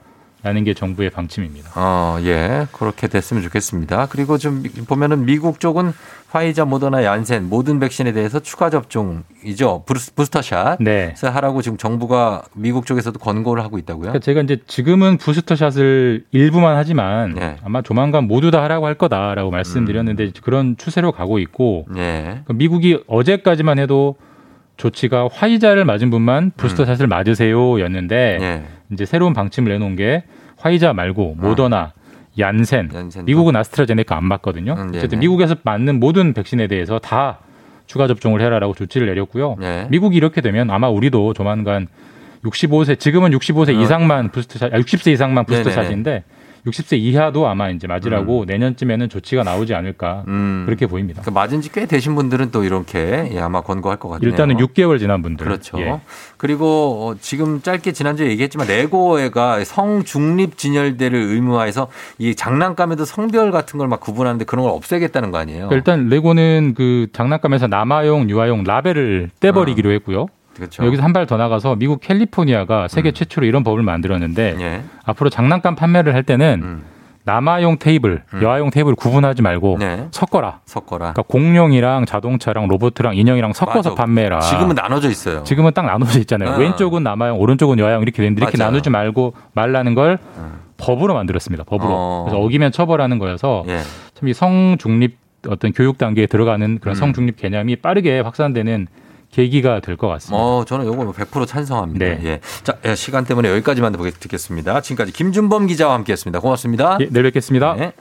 [0.46, 1.72] 라는 게 정부의 방침입니다.
[1.74, 2.68] 어, 예.
[2.72, 4.06] 그렇게 됐으면 좋겠습니다.
[4.12, 5.92] 그리고 좀 보면은 미국 쪽은
[6.30, 9.84] 화이자, 모더나, 얀센 모든 백신에 대해서 추가 접종이죠.
[9.88, 10.78] 부스- 부스터샷.
[10.82, 11.16] 네.
[11.20, 14.02] 하라고 지금 정부가 미국 쪽에서도 권고를 하고 있다고요.
[14.04, 17.56] 그러니까 제가 이제 지금은 부스터샷을 일부만 하지만 네.
[17.64, 21.98] 아마 조만간 모두 다 하라고 할 거다라고 말씀드렸는데 그런 추세로 가고 있고 음.
[21.98, 22.42] 예.
[22.46, 24.16] 그 미국이 어제까지만 해도
[24.78, 28.64] 조치가 화이자를 맞은 분만 부스터샷을 맞으세요였는데 예.
[28.92, 30.24] 이제 새로운 방침을 내놓은 게
[30.58, 31.94] 화이자 말고 모더나,
[32.40, 33.26] 얀센, 얀센도.
[33.26, 34.74] 미국은 아스트라제네카 안 맞거든요.
[34.74, 34.98] 음, 네네.
[34.98, 37.40] 어쨌든 미국에서 맞는 모든 백신에 대해서 다
[37.88, 39.56] 추가 접종을 해라라고 조치를 내렸고요.
[39.60, 39.88] 네.
[39.90, 41.88] 미국이 이렇게 되면 아마 우리도 조만간
[42.44, 43.82] 65세 지금은 65세 어.
[43.82, 45.46] 이상만 부스터샷, 아, 60세 이상만.
[45.46, 46.24] 부스터샷인데
[46.66, 50.64] 60세 이하도 아마 이제 맞으라고 내년쯤에는 조치가 나오지 않을까 음.
[50.66, 51.22] 그렇게 보입니다.
[51.22, 54.30] 그 맞은 지 꽤 되신 분들은 또 이렇게 예, 아마 권고할 것 같네요.
[54.30, 55.46] 일단은 6개월 지난 분들.
[55.46, 55.78] 그렇죠.
[55.80, 56.00] 예.
[56.38, 61.88] 그리고 어, 지금 짧게 지난주에 얘기했지만 레고가 성중립 진열대를 의무화해서
[62.18, 65.70] 이 장난감에도 성별 같은 걸 막 구분하는데 그런 걸 없애겠다는 거 아니에요?
[65.70, 70.28] 그러니까 일단 레고는 그 장난감에서 남아용, 여아용 라벨을 떼버리기로 했고요.
[70.56, 70.86] 그렇죠.
[70.86, 74.62] 여기서 한 발 더 나가서 미국 캘리포니아가 세계 최초로 이런 법을 만들었는데 음.
[74.62, 74.82] 예.
[75.06, 76.84] 앞으로 장난감 판매를 할 때는 음.
[77.24, 80.08] 남아용 테이블, 여아용 테이블 구분하지 말고 네.
[80.12, 80.60] 섞어라.
[80.66, 81.14] 섞어라.
[81.14, 83.96] 그러니까 공룡이랑 자동차랑 로봇이랑 인형이랑 섞어서 맞아.
[83.96, 84.42] 판매해라.
[84.42, 85.44] 지금은 나눠져 있어요.
[85.44, 86.52] 지금은 딱 나눠져 있잖아요.
[86.52, 86.58] 어.
[86.58, 88.70] 왼쪽은 남아용, 오른쪽은 여아용 이렇게 되는데 이렇게 맞아요.
[88.72, 90.20] 나누지 말고 말라는 걸
[90.78, 91.64] 법으로 만들었습니다.
[91.64, 91.90] 법으로.
[91.92, 92.24] 어.
[92.28, 93.80] 그래서 어기면 처벌하는 거여서 예.
[94.14, 97.00] 참이 성중립 어떤 교육 단계에 들어가는 그런 음.
[97.00, 98.86] 성중립 개념이 빠르게 확산되는
[99.36, 100.42] 계기가 될 것 같습니다.
[100.42, 102.06] 어, 저는 요거 100% 찬성합니다.
[102.06, 102.20] 네.
[102.24, 102.40] 예.
[102.64, 104.80] 자, 예, 시간 때문에 여기까지만 듣겠습니다.
[104.82, 106.40] 지금까지 김준범 기자와 함께 했습니다.
[106.40, 106.98] 고맙습니다.
[107.02, 107.74] 예, 내일 뵙겠습니다.
[107.76, 107.92] 네.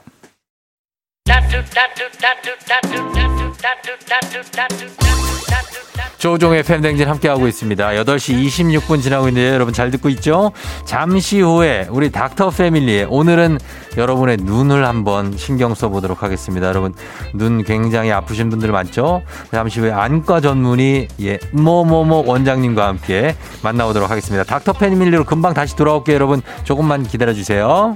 [6.25, 7.87] 조종의 팬댕진 함께하고 있습니다.
[7.87, 10.53] 8시 26분 지나고 있는데 여러분 잘 듣고 있죠?
[10.83, 13.59] 잠시 후에 우리 닥터 패밀리에 오늘은
[13.95, 16.67] 여러분의 눈을 한번 신경 써보도록 하겠습니다.
[16.67, 16.95] 여러분
[17.35, 19.21] 눈 굉장히 아프신 분들 많죠?
[19.51, 24.43] 잠시 후에 안과 전문의 예, 뭐뭐뭐 원장님과 함께 만나보도록 하겠습니다.
[24.43, 26.15] 닥터 패밀리로 금방 다시 돌아올게요.
[26.15, 27.95] 여러분 조금만 기다려주세요.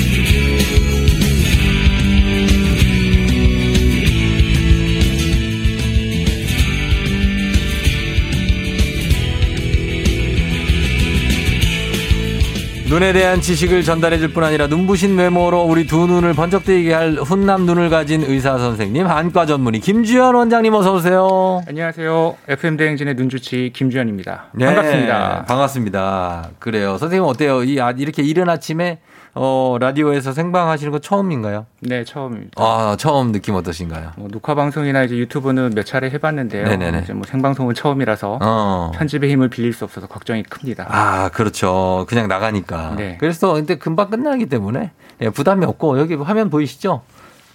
[12.91, 17.13] 눈에 대한 지식을 전달해 줄 뿐 아니라 눈부신 외모로 우리 두 눈을 번쩍 뜨이게 할
[17.13, 21.61] 훈남 눈을 가진 의사 선생님, 안과 전문의 김주현 원장님 어서 오세요.
[21.67, 22.35] 안녕하세요.
[22.49, 24.45] FM 대행진의 눈주치 김주현입니다.
[24.53, 25.45] 네, 반갑습니다.
[25.47, 26.49] 반갑습니다.
[26.59, 26.97] 그래요.
[26.97, 27.63] 선생님 어때요?
[27.63, 28.99] 이 아- 이렇게 이른 아침에
[29.33, 31.65] 어, 라디오에서 생방 하시는 거 처음인가요?
[31.79, 32.51] 네, 처음입니다.
[32.61, 34.11] 아, 처음 느낌 어떠신가요?
[34.17, 36.67] 뭐 녹화 방송이나 이제 유튜브는 몇 차례 해봤는데요.
[36.67, 36.99] 네네네.
[37.03, 38.91] 이제 뭐 생방송은 처음이라서 어.
[38.93, 40.85] 편집의 힘을 빌릴 수 없어서 걱정이 큽니다.
[40.89, 42.05] 아, 그렇죠.
[42.09, 42.95] 그냥 나가니까.
[42.97, 43.17] 네.
[43.19, 47.01] 그래서 근데 금방 끝나기 때문에 예, 부담이 없고 여기 화면 보이시죠?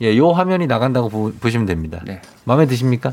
[0.00, 2.00] 예, 요 화면이 나간다고 보, 보시면 됩니다.
[2.04, 2.22] 네.
[2.44, 3.12] 마음에 드십니까?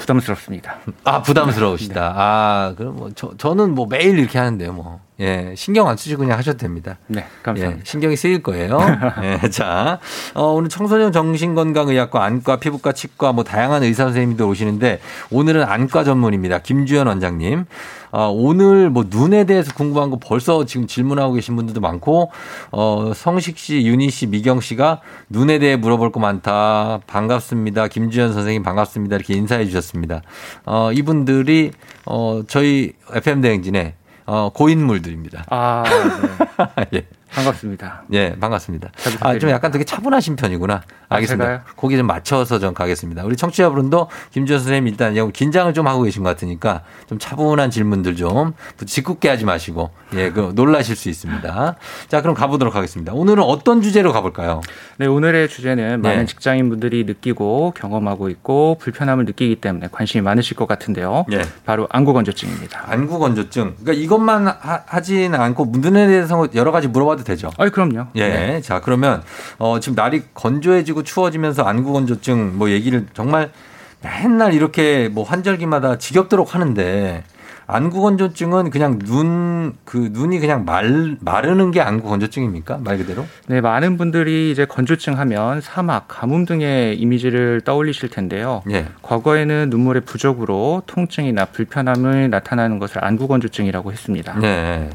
[0.00, 0.76] 부담스럽습니다.
[1.04, 2.14] 아, 부담스러우시다.
[2.16, 5.00] 아, 그럼 뭐, 저, 저는 뭐 매일 이렇게 하는데요, 뭐.
[5.20, 6.96] 예, 신경 안 쓰시고 그냥 하셔도 됩니다.
[7.06, 7.80] 네, 감사합니다.
[7.80, 8.78] 예, 신경이 쓰일 거예요.
[9.22, 10.00] 예, 자,
[10.34, 15.00] 어, 오늘 청소년 정신건강의학과, 안과, 피부과, 치과, 뭐 다양한 의사 선생님들 오시는데
[15.30, 16.60] 오늘은 안과 전문입니다.
[16.60, 17.66] 김주현 원장님.
[18.12, 22.32] 어, 오늘 뭐 눈에 대해서 궁금한 거 벌써 지금 질문하고 계신 분들도 많고,
[22.72, 27.00] 어, 성식 씨, 윤희 씨, 미경 씨가 눈에 대해 물어볼 거 많다.
[27.06, 27.88] 반갑습니다.
[27.88, 29.16] 김주현 선생님 반갑습니다.
[29.16, 30.22] 이렇게 인사해 주셨습니다.
[30.64, 31.70] 어, 이분들이,
[32.06, 33.94] 어, 저희 FM대행진에
[34.30, 35.44] 어, 고인물들입니다.
[35.50, 35.82] 아,
[36.92, 36.98] 네.
[37.00, 37.06] 예.
[37.32, 38.02] 반갑습니다.
[38.12, 38.90] 예, 반갑습니다.
[38.96, 39.50] 잘 아, 좀.
[39.50, 40.74] 약간 되게 차분하신 편이구나.
[40.74, 41.44] 아, 알겠습니다.
[41.44, 41.60] 제가요?
[41.76, 43.24] 거기 좀 맞춰서 좀 가겠습니다.
[43.24, 48.16] 우리 청취자분도 김주현 선생님 일단 좀 긴장을 좀 하고 계신 것 같으니까 좀 차분한 질문들
[48.16, 48.54] 좀
[48.84, 51.76] 짓궂게 하지 마시고 예, 그 놀라실 수 있습니다.
[52.08, 53.12] 자, 그럼 가보도록 하겠습니다.
[53.12, 54.60] 오늘은 어떤 주제로 가볼까요?
[54.96, 56.08] 네, 오늘의 주제는 네.
[56.08, 61.26] 많은 직장인분들이 느끼고 경험하고 있고 불편함을 느끼기 때문에 관심이 많으실 것 같은데요.
[61.32, 61.42] 예.
[61.64, 62.84] 바로 안구 건조증입니다.
[62.90, 63.76] 안구 건조증.
[63.80, 67.50] 그러니까 이것만 하, 하진 않고 눈에 대해서 여러 가지 물어봐 도 되죠.
[67.58, 68.08] 아, 그럼요.
[68.16, 68.28] 예.
[68.28, 68.60] 네.
[68.60, 69.22] 자, 그러면
[69.58, 73.50] 어 지금 날이 건조해지고 추워지면서 안구 건조증 뭐 얘기를 정말
[74.02, 77.22] 맨날 이렇게 뭐 환절기마다 지겹도록 하는데
[77.66, 79.50] 안구 건조증은 그냥 눈
[79.84, 82.78] 그 눈이 그냥 말 마르는 게 안구 건조증입니까?
[82.82, 83.26] 말 그대로?
[83.46, 88.62] 네, 많은 분들이 이제 건조증 하면 사막, 가뭄 등의 이미지를 떠올리실 텐데요.
[88.70, 88.86] 예.
[89.02, 94.38] 과거에는 눈물의 부족으로 통증이나 불편함을 나타나는 것을 안구건조증이라고 했습니다.
[94.38, 94.90] 네.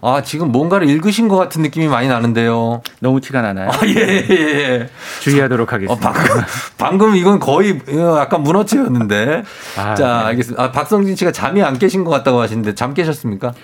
[0.00, 2.82] 아, 지금 뭔가를 읽으신 것 같은 느낌이 많이 나는데요.
[3.00, 3.70] 너무 티가 나나요?
[3.70, 4.88] 아, 예, 예, 예.
[5.20, 6.08] 주의하도록 하겠습니다.
[6.08, 6.42] 어, 방금,
[6.78, 9.42] 방금 이건 거의 어, 약간 문어체였는데.
[9.76, 10.24] 아, 자, 네.
[10.28, 10.62] 알겠습니다.
[10.62, 13.54] 아, 박성진 씨가 잠이 안 깨신 것 같다고 하시는데 잠 깨셨습니까?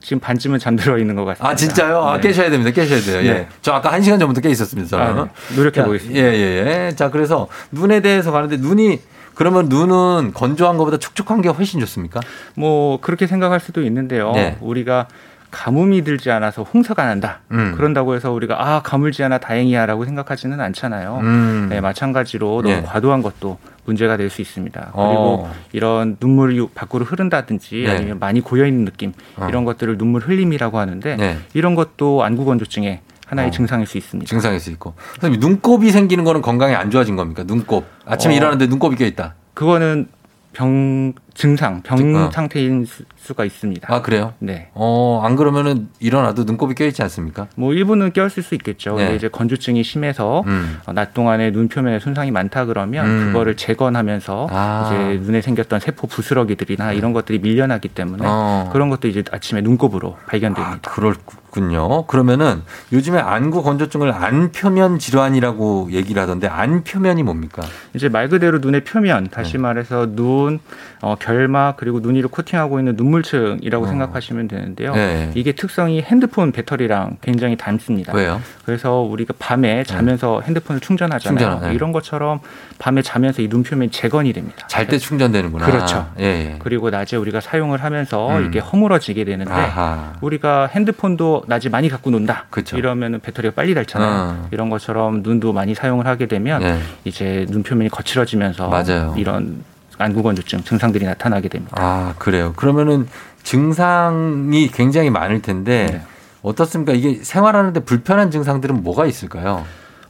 [0.00, 1.48] 지금 반쯤은 잠들어 있는 것 같습니다.
[1.48, 2.02] 아, 진짜요?
[2.02, 2.28] 아, 네.
[2.28, 2.70] 깨셔야 됩니다.
[2.70, 3.18] 깨셔야 돼요.
[3.28, 3.32] 예.
[3.34, 3.48] 네.
[3.60, 4.96] 저 아까 한 시간 전부터 깨 있었습니다.
[4.98, 5.56] 아, 네.
[5.56, 6.18] 노력해 자, 보겠습니다.
[6.18, 6.96] 예, 예, 예.
[6.96, 9.00] 자, 그래서 눈에 대해서 가는데 눈이
[9.34, 12.20] 그러면 눈은 건조한 것보다 촉촉한 게 훨씬 좋습니까?
[12.54, 14.32] 뭐 그렇게 생각할 수도 있는데요.
[14.32, 14.56] 네.
[14.60, 15.06] 우리가
[15.52, 17.40] 가뭄이 들지 않아서 홍수가 난다.
[17.52, 17.74] 음.
[17.76, 21.18] 그런다고 해서 우리가 아 가물지 않아 다행이야라고 생각하지는 않잖아요.
[21.22, 21.66] 음.
[21.70, 22.82] 네, 마찬가지로 너무 예.
[22.82, 24.80] 과도한 것도 문제가 될 수 있습니다.
[24.80, 25.54] 그리고 어.
[25.72, 27.90] 이런 눈물이 밖으로 흐른다든지 네.
[27.90, 29.46] 아니면 많이 고여 있는 느낌 어.
[29.48, 31.38] 이런 것들을 눈물 흘림이라고 하는데 네.
[31.54, 33.50] 이런 것도 안구건조증의 하나의 어.
[33.50, 34.28] 증상일 수 있습니다.
[34.28, 34.94] 증상일 수 있고.
[35.20, 37.42] 선생님, 눈곱이 생기는 거는 건강에 안 좋아진 겁니까?
[37.44, 37.84] 눈곱.
[38.06, 38.36] 아침에 어.
[38.36, 39.34] 일어났는데 눈곱이 껴 있다.
[39.54, 40.08] 그거는
[40.54, 42.30] 병 증상, 병 증- 어.
[42.30, 43.92] 상태인 수- 수가 있습니다.
[43.92, 44.34] 아, 그래요?
[44.38, 44.68] 네.
[44.74, 47.46] 어, 안 그러면은 일어나도 눈곱이 껴 있지 않습니까?
[47.56, 48.96] 뭐 일부는 껴있을 수 있겠죠.
[48.96, 49.04] 네.
[49.04, 50.78] 근데 이제 건조증이 심해서 음.
[50.86, 53.26] 어, 낮 동안에 눈 표면에 손상이 많다 그러면 음.
[53.32, 54.90] 그거를 재건하면서 아.
[54.92, 58.68] 이제 눈에 생겼던 세포 부스러기들이나 이런 것들이 밀려나기 때문에 어.
[58.72, 60.80] 그런 것도 이제 아침에 눈곱으로 발견됩니다.
[60.82, 62.06] 그렇군요.
[62.06, 62.62] 그러면은
[62.92, 67.62] 요즘에 안구 건조증을 안표면 질환이라고 얘기를 하던데 안표면이 뭡니까?
[67.94, 69.58] 이제 말 그대로 눈의 표면, 다시 네.
[69.58, 70.58] 말해서 눈,
[71.02, 73.88] 어, 결막 그리고 눈 위를 코팅하고 있는 눈물층이라고 어.
[73.88, 74.92] 생각하시면 되는데요.
[74.94, 75.30] 네.
[75.34, 78.12] 이게 특성이 핸드폰 배터리랑 굉장히 닮습니다.
[78.12, 78.40] 왜요?
[78.64, 81.38] 그래서 우리가 밤에 자면서 핸드폰을 충전하잖아요.
[81.38, 81.74] 충전, 네.
[81.74, 82.40] 이런 것처럼
[82.78, 84.66] 밤에 자면서 이 눈 표면이 재건이 됩니다.
[84.66, 85.66] 잘 때 충전되는구나.
[85.66, 86.10] 그렇죠.
[86.18, 86.56] 예, 예.
[86.58, 88.46] 그리고 낮에 우리가 사용을 하면서 음.
[88.46, 90.14] 이게 허물어지게 되는데 아하.
[90.22, 92.46] 우리가 핸드폰도 낮에 많이 갖고 논다.
[92.50, 92.76] 그렇죠.
[92.78, 94.10] 이러면 배터리가 빨리 닳잖아요.
[94.10, 94.48] 어.
[94.50, 96.78] 이런 것처럼 눈도 많이 사용을 하게 되면 네.
[97.04, 99.14] 이제 눈 표면이 거칠어지면서 맞아요.
[99.18, 99.62] 이런
[100.02, 101.76] 안구건조증 증상들이 나타나게 됩니다.
[101.78, 102.52] 아, 그래요.
[102.56, 103.08] 그러면은
[103.42, 106.02] 증상이 굉장히 많을 텐데 네.
[106.42, 106.92] 어떻습니까?
[106.92, 109.64] 이게 생활하는데 불편한 증상들은 뭐가 있을까요?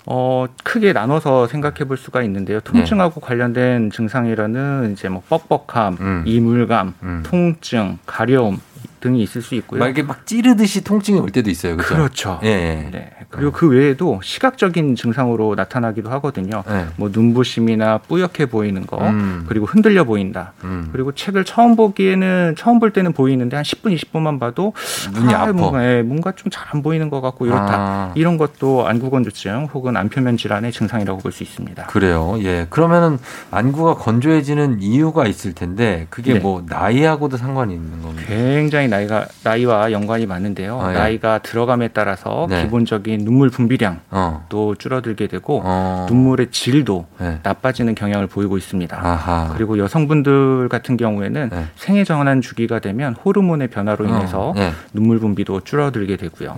[0.06, 2.60] 어, 크게 나눠서 생각해 볼 수가 있는데요.
[2.60, 2.64] 네.
[2.64, 6.22] 통증하고 관련된 증상이라는 이제 뭐 뻑뻑함, 음.
[6.26, 7.22] 이물감, 음.
[7.24, 8.60] 통증, 가려움
[9.02, 9.80] 등이 있을 수 있고요.
[9.80, 11.76] 막 이렇게 막 찌르듯이 통증이 올 때도 있어요.
[11.76, 11.94] 그렇죠?
[11.96, 12.40] 그렇죠.
[12.44, 12.88] 예, 예.
[12.90, 13.10] 네.
[13.28, 16.62] 그리고 그 외에도 시각적인 증상으로 나타나기도 하거든요.
[16.68, 16.86] 네.
[16.96, 19.44] 뭐 눈부심이나 뿌옇게 보이는 거, 음.
[19.48, 20.52] 그리고 흔들려 보인다.
[20.64, 20.88] 음.
[20.92, 24.72] 그리고 책을 처음 보기에는 처음 볼 때는 보이는데 한 10분, 20분만 봐도
[25.12, 25.52] 눈이 아파.
[25.52, 27.68] 뭔가, 예, 뭔가 좀 잘 안 보이는 것 같고 이렇다.
[27.76, 28.12] 아.
[28.14, 31.86] 이런 것도 안구건조증 혹은 안표면 질환의 증상이라고 볼 수 있습니다.
[31.86, 32.36] 그래요.
[32.40, 32.66] 예.
[32.70, 33.18] 그러면은
[33.50, 36.38] 안구가 건조해지는 이유가 있을 텐데 그게 네.
[36.40, 38.26] 뭐 나이하고도 상관이 있는 겁니다.
[38.28, 40.78] 굉장히 나이가 나이와 연관이 많은데요.
[40.80, 40.98] 아, 예.
[40.98, 42.62] 나이가 들어감에 따라서 네.
[42.62, 44.74] 기본적인 눈물 분비량도 어.
[44.78, 46.06] 줄어들게 되고 어.
[46.10, 47.38] 눈물의 질도 네.
[47.42, 48.98] 나빠지는 경향을 보이고 있습니다.
[49.02, 49.52] 아하.
[49.56, 51.64] 그리고 여성분들 같은 경우에는 네.
[51.76, 54.72] 생애 전환 주기가 되면 호르몬의 변화로 어, 인해서 네.
[54.92, 56.56] 눈물 분비도 줄어들게 되고요.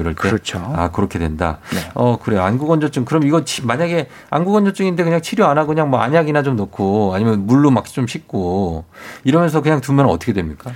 [0.00, 0.20] 이럴 때.
[0.28, 0.58] 그렇죠.
[0.76, 1.58] 아, 그렇게 된다.
[1.72, 1.80] 네.
[1.94, 2.42] 어, 그래요.
[2.42, 3.04] 안구건조증.
[3.04, 7.46] 그럼 이거 치- 만약에 안구건조증인데 그냥 치료 안 하고 그냥 뭐 안약이나 좀 넣고 아니면
[7.46, 8.84] 물로 막 좀 씻고
[9.24, 10.70] 이러면서 그냥 두면 어떻게 됩니까?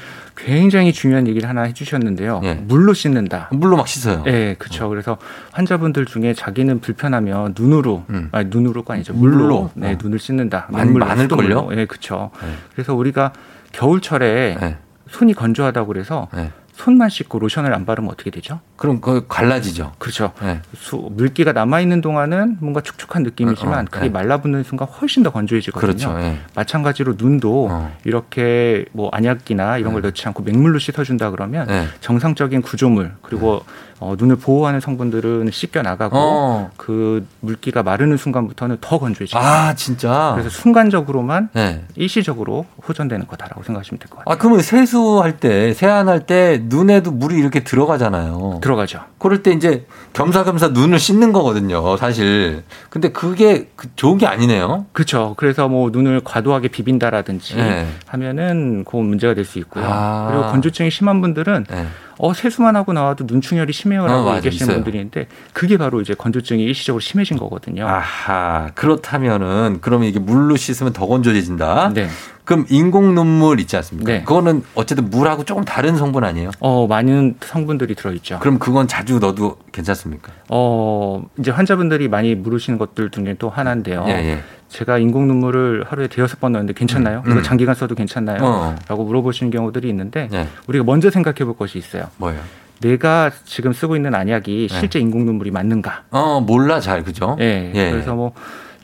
[0.44, 2.40] 굉장히 중요한 얘기를 하나 해주셨는데요.
[2.44, 2.54] 예.
[2.54, 3.48] 물로 씻는다.
[3.52, 4.22] 물로 막 씻어요.
[4.24, 4.88] 네, 그렇죠.
[4.88, 5.18] 그래서
[5.52, 8.28] 환자분들 중에 자기는 불편하면 눈으로, 음.
[8.32, 9.12] 아니 눈으로가 아니죠.
[9.12, 9.70] 물로, 물로?
[9.74, 9.98] 네, 어.
[10.02, 10.66] 눈을 씻는다.
[10.70, 11.42] 많- 눈물로, 많을걸요?
[11.48, 11.74] 수돗물로.
[11.76, 12.30] 네, 그렇죠.
[12.42, 12.48] 네.
[12.74, 13.32] 그래서 우리가
[13.72, 14.76] 겨울철에 네.
[15.08, 16.50] 손이 건조하다고 그래서 네.
[16.80, 18.60] 손만 씻고 로션을 안 바르면 어떻게 되죠?
[18.76, 19.92] 그럼 그 갈라지죠.
[19.98, 20.32] 그렇죠.
[20.40, 20.60] 네.
[20.76, 24.10] 수- 물기가 남아 있는 동안은 뭔가 축축한 느낌이지만 어, 어, 그게 네.
[24.10, 25.86] 말라붙는 순간 훨씬 더 건조해지거든요.
[25.86, 26.16] 그렇죠.
[26.20, 26.38] 예.
[26.54, 27.94] 마찬가지로 눈도 어.
[28.04, 30.08] 이렇게 뭐 안약이나 이런 걸 네.
[30.08, 31.86] 넣지 않고 맹물로 씻어준다 그러면 네.
[32.00, 33.62] 정상적인 구조물 그리고
[34.00, 36.70] 어, 눈을 보호하는 성분들은 씻겨 나가고 어.
[36.78, 39.38] 그 물기가 마르는 순간부터는 더 건조해집니다.
[39.38, 40.30] 아, 진짜.
[40.34, 41.84] 그래서 순간적으로만 네.
[41.96, 44.32] 일시적으로 호전되는 거다라고 생각하시면 될 것 같아요.
[44.34, 48.60] 아, 그러면 세수할 때, 세안할 때 눈에도 물이 이렇게 들어가잖아요.
[48.62, 49.00] 들어가죠.
[49.18, 52.64] 그럴 때 이제 겸사겸사 눈을 씻는 거거든요, 사실.
[52.88, 54.86] 근데 그게 그- 좋은 게 아니네요.
[54.92, 55.34] 그렇죠.
[55.36, 57.86] 그래서 뭐 눈을 과도하게 비빈다라든지 네.
[58.06, 59.84] 하면은 그건 문제가 될 수 있고요.
[59.86, 60.28] 아.
[60.30, 61.86] 그리고 건조증이 심한 분들은 네.
[62.22, 64.36] 어 세수만 하고 나와도 눈충혈이 심해요라고 어.
[64.36, 64.76] 얘기하시는 있어요.
[64.76, 67.86] 분들이 있는데 그게 바로 이제 건조증이 일시적으로 심해진 거거든요.
[67.88, 68.70] 아하.
[68.74, 71.92] 그렇다면은, 그러면 이게 물로 씻으면 더 건조해진다?
[71.94, 72.08] 네.
[72.50, 74.10] 그럼 인공 눈물 있지 않습니까?
[74.10, 74.24] 네.
[74.24, 76.50] 그거는 어쨌든 물하고 조금 다른 성분 아니에요?
[76.58, 78.40] 어 많은 성분들이 들어있죠.
[78.40, 80.32] 그럼 그건 자주 넣어도 괜찮습니까?
[80.48, 84.04] 어 이제 환자분들이 많이 물으시는 것들 중에 또 하나인데요.
[84.08, 84.40] 예, 예.
[84.68, 87.22] 제가 인공 눈물을 하루에 대여섯 번 넣는데 괜찮나요?
[87.24, 87.42] 음, 이거 음.
[87.44, 88.38] 장기간 써도 괜찮나요?
[88.42, 88.74] 어.
[88.88, 90.48] 라고 물어보시는 경우들이 있는데 예.
[90.66, 92.06] 우리가 먼저 생각해 볼 것이 있어요.
[92.16, 92.40] 뭐예요?
[92.80, 94.80] 내가 지금 쓰고 있는 안약이 네.
[94.80, 96.02] 실제 인공 눈물이 맞는가?
[96.10, 97.36] 어, 몰라, 잘, 그죠?
[97.38, 97.70] 예.
[97.72, 97.90] 예.
[97.92, 98.32] 그래서 뭐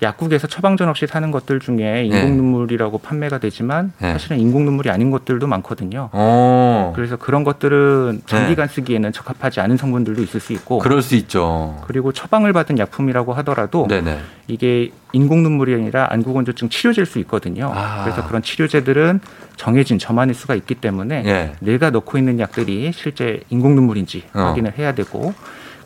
[0.02, 2.30] 약국에서 처방전 없이 사는 것들 중에 인공 예.
[2.30, 4.12] 눈물이라고 판매가 되지만 예.
[4.12, 6.10] 사실은 인공 눈물이 아닌 것들도 많거든요.
[6.12, 6.92] 어.
[6.94, 11.82] 그래서 그런 것들은 장기간 쓰기에는 적합하지 않은 성분들도 있을 수 있고 그럴 수 있죠.
[11.86, 14.18] 그리고 처방을 받은 약품이라고 하더라도 네네.
[14.48, 17.72] 이게 인공 눈물이 아니라 안구건조증 치료제일 수 있거든요.
[17.74, 18.04] 아.
[18.04, 19.20] 그래서 그런 치료제들은
[19.56, 21.52] 정해진 저만의 수가 있기 때문에 예.
[21.60, 24.40] 내가 넣고 있는 약들이 실제 인공 눈물인지 어.
[24.40, 25.32] 확인을 해야 되고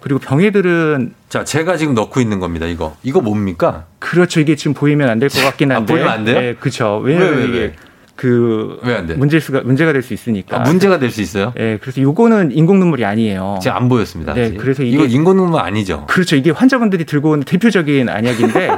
[0.01, 2.97] 그리고 병해들은 자, 제가 지금 넣고 있는 겁니다, 이거.
[3.03, 3.85] 이거 뭡니까?
[3.99, 4.41] 그렇죠.
[4.41, 5.93] 이게 지금 보이면 안 될 것 같긴 아, 한데.
[5.93, 6.41] 보이면 안 돼요?
[6.41, 6.99] 네, 그렇죠.
[7.05, 7.73] 왜냐면 왜, 왜, 이게 왜?
[8.17, 9.15] 그왜안 돼?
[9.15, 10.57] 문제일 수가 문제가 될 수 있으니까.
[10.57, 11.53] 아, 문제가 될 수 있어요?
[11.59, 13.59] 예, 그래서 요거는 인공 눈물이 아니에요.
[13.63, 14.35] 지금 안 보였습니다.
[14.35, 14.57] 네, 아직.
[14.59, 16.05] 그래서 이게- 이거 인공 눈물 아니죠?
[16.07, 16.37] 그렇죠.
[16.37, 18.71] 이게 환자분들이 들고 온 대표적인 안약인데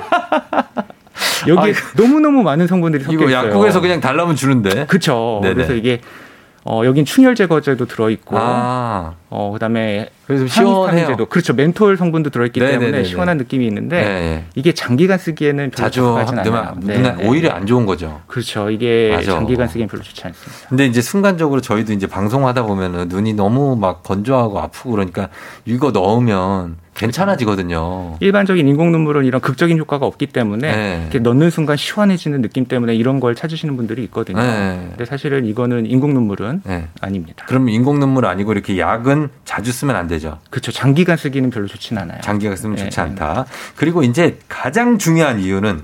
[1.48, 3.48] 여기 에 너무 너무 많은 성분들이 섞여 이거 있어요.
[3.48, 4.86] 약국에서 그냥 달라면 주는데.
[4.86, 5.40] 그렇죠.
[5.42, 5.54] 네네.
[5.54, 6.00] 그래서 이게
[6.64, 10.82] 어, 여긴 충혈 제거제도 들어 있고 아, 어, 그 다음에 그래서 시원해요.
[10.86, 11.54] 항히스타민제도 그렇죠.
[11.54, 13.04] 멘톨 성분도 들어 있기 때문에 네네네네.
[13.04, 14.44] 시원한 느낌이 있는데 네, 네.
[14.54, 16.76] 이게 장기간 쓰기에는 별로 자주 적합하진 않아요.
[16.80, 17.26] 네, 네.
[17.28, 18.20] 오히려 안 좋은 거죠.
[18.28, 18.70] 그렇죠.
[18.70, 19.32] 이게 맞아.
[19.32, 20.68] 장기간 쓰기엔 별로 좋지 않습니다.
[20.68, 25.28] 근데 이제 순간적으로 저희도 이제 방송하다 보면은 눈이 너무 막 건조하고 아프고 그러니까
[25.64, 28.16] 이거 넣으면 괜찮아지거든요.
[28.20, 31.00] 일반적인 인공 눈물은 이런 극적인 효과가 없기 때문에 네.
[31.02, 34.40] 이렇게 넣는 순간 시원해지는 느낌 때문에 이런 걸 찾으시는 분들이 있거든요.
[34.40, 34.86] 네.
[34.90, 36.88] 근데 사실은 이거는 인공 눈물은 네.
[37.00, 37.44] 아닙니다.
[37.48, 40.38] 그럼 인공 눈물 아니고 이렇게 약은 자주 쓰면 안 되죠.
[40.50, 40.70] 그렇죠.
[40.72, 42.20] 장기간 쓰기는 별로 좋진 않아요.
[42.20, 43.02] 장기가 쓰면 네, 좋지 네.
[43.02, 43.46] 않다.
[43.76, 45.82] 그리고 이제 가장 중요한 이유는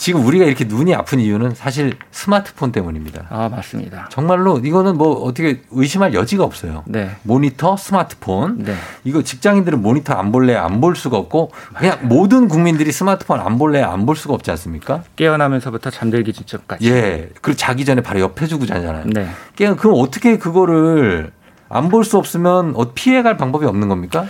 [0.00, 3.26] 지금 우리가 이렇게 눈이 아픈 이유는 사실 스마트폰 때문입니다.
[3.28, 4.08] 아 맞습니다.
[4.10, 6.84] 정말로 이거는 뭐 어떻게 의심할 여지가 없어요.
[6.86, 7.10] 네.
[7.22, 8.64] 모니터, 스마트폰.
[8.64, 8.74] 네.
[9.04, 13.82] 이거 직장인들은 모니터 안 볼래 안 볼 수가 없고 그냥 모든 국민들이 스마트폰 안 볼래
[13.82, 15.02] 안 볼 수가 없지 않습니까?
[15.16, 16.90] 깨어나면서부터 잠들기 직전까지.
[16.90, 17.28] 예.
[17.42, 19.04] 그리고 자기 전에 바로 옆에 주고 자잖아요.
[19.12, 19.28] 네.
[19.54, 21.30] 깨- 그럼 어떻게 그거를
[21.68, 24.24] 안 볼 수 없으면 어, 피해갈 방법이 없는 겁니까?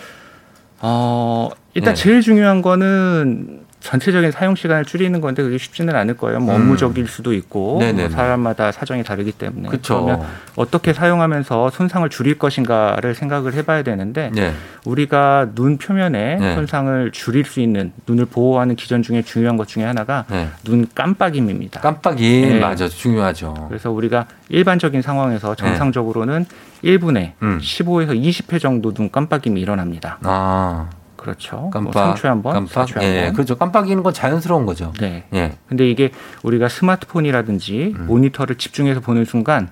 [0.81, 2.03] 어 일단 네.
[2.03, 6.39] 제일 중요한 거는 전체적인 사용 시간을 줄이는 건데 그게 쉽지는 않을 거예요.
[6.41, 6.61] 뭐 음.
[6.61, 8.03] 업무적일 수도 있고 네네네.
[8.03, 10.05] 뭐 사람마다 사정이 다르기 때문에 그쵸.
[10.05, 10.27] 그러면
[10.57, 14.53] 어떻게 사용하면서 손상을 줄일 것인가를 생각을 해봐야 되는데 네.
[14.85, 16.55] 우리가 눈 표면에 네.
[16.55, 20.49] 손상을 줄일 수 있는 눈을 보호하는 기전 중에 중요한 것 중에 하나가 네.
[20.65, 21.81] 눈 깜빡임입니다.
[21.81, 22.61] 깜빡이 네.
[22.61, 23.67] 맞아 중요하죠.
[23.69, 26.45] 그래서 우리가 일반적인 상황에서 정상적으로는
[26.85, 27.59] 1분에 음.
[27.63, 30.19] 15에서 20회 정도 눈 깜빡임이 일어납니다.
[30.23, 30.89] 아
[31.21, 31.69] 그렇죠.
[31.71, 33.33] 깜빡 뭐 3초에 한 번, 깜빡 4초에 한 예 번.
[33.35, 34.93] 그렇죠 깜빡이는 건 자연스러운 거죠.
[34.99, 35.25] 네.
[35.35, 35.53] 예.
[35.69, 36.11] 근데 이게
[36.43, 38.07] 우리가 스마트폰이라든지 음.
[38.07, 39.69] 모니터를 집중해서 보는 순간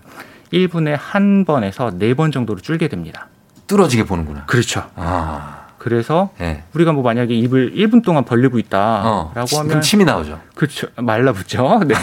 [0.53, 3.29] 1분에 한 번에서 네 번 정도로 줄게 됩니다.
[3.67, 4.45] 뚫어지게 보는구나.
[4.47, 4.85] 그렇죠.
[4.97, 6.63] 아 그래서 예.
[6.75, 8.61] 우리가 뭐 만약에 입을 1분 동안 벌리고 어.
[8.61, 10.41] 있다라고 하면 그럼 침이 나오죠.
[10.55, 10.89] 그렇죠.
[10.97, 11.81] 말라붙죠.
[11.87, 11.95] 네.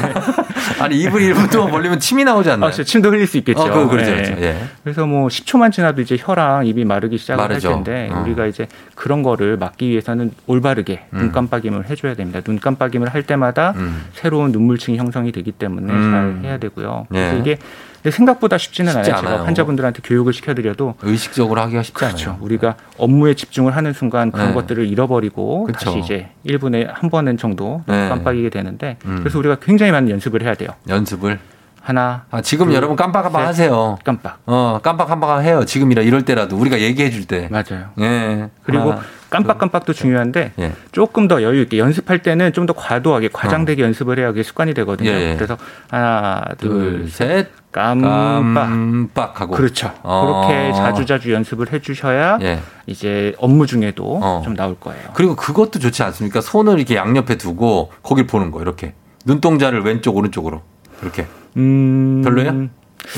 [0.79, 2.69] 아니 입을 1분 동안 벌리면 침이 나오지 않나요?
[2.69, 3.61] 아, 침도 흘릴 수 있겠죠.
[3.61, 4.23] 어, 그, 그렇죠, 네.
[4.23, 4.41] 그렇죠.
[4.41, 4.57] 예.
[4.83, 7.67] 그래서 뭐 10초만 지나도 이제 혀랑 입이 마르기 시작을 마르죠.
[7.67, 8.21] 할 텐데 어.
[8.21, 11.17] 우리가 이제 그런 거를 막기 위해서는 올바르게 음.
[11.17, 12.39] 눈 깜빡임을 해줘야 됩니다.
[12.41, 14.05] 눈 깜빡임을 할 때마다 음.
[14.13, 16.41] 새로운 눈물층이 형성이 되기 때문에 음.
[16.41, 17.07] 잘 해야 되고요.
[17.13, 17.17] 예.
[17.17, 17.57] 그래서 이게
[18.05, 19.17] 근데 생각보다 쉽지는 쉽지 않아요.
[19.25, 19.33] 않아요.
[19.37, 22.29] 제가 환자분들한테 교육을 시켜드려도 의식적으로 하기가 쉽지 그렇죠.
[22.29, 22.43] 않아요.
[22.43, 24.53] 우리가 업무에 집중을 하는 순간 그런 네.
[24.53, 25.85] 것들을 잃어버리고 그쵸.
[25.85, 28.07] 다시 이제 1분에 한 번은 정도 눈 네.
[28.09, 29.17] 깜빡이게 되는데 음.
[29.21, 30.69] 그래서 우리가 굉장히 많은 연습을 해야 돼요.
[30.87, 31.39] 연습을.
[31.81, 33.47] 하나, 아, 지금 둘, 여러분 깜빡깜빡 셋.
[33.47, 33.97] 하세요.
[34.03, 34.37] 깜빡.
[34.45, 35.65] 어, 깜빡깜빡 해요.
[35.65, 37.47] 지금이라 이럴 때라도 우리가 얘기해 줄 때.
[37.51, 37.89] 맞아요.
[38.01, 38.49] 예.
[38.63, 39.01] 그리고 하나,
[39.37, 40.71] 깜빡깜빡도 중요한데 예.
[40.91, 45.09] 조금 더 여유 있게 연습할 때는 좀 더 과도하게 과장되게 연습을 해야 그게 습관이 되거든요.
[45.11, 45.13] 어.
[45.13, 45.35] 예, 예.
[45.35, 45.55] 그래서
[45.89, 46.69] 하나, 둘,
[47.01, 47.47] 둘, 셋.
[47.71, 48.53] 깜빡.
[48.69, 49.53] 깜빡하고.
[49.55, 49.91] 그렇죠.
[50.01, 50.47] 어.
[50.47, 52.59] 그렇게 자주 자주 연습을 해 주셔야 예.
[52.87, 54.41] 이제 업무 중에도 어.
[54.45, 55.09] 좀 나올 거예요.
[55.13, 56.39] 그리고 그것도 좋지 않습니까?
[56.41, 58.93] 손을 이렇게 양옆에 두고 거길 보는 거 이렇게.
[59.25, 60.61] 눈동자를 왼쪽 오른쪽으로.
[61.01, 61.27] 이렇게.
[61.57, 62.69] 음, 별로예요?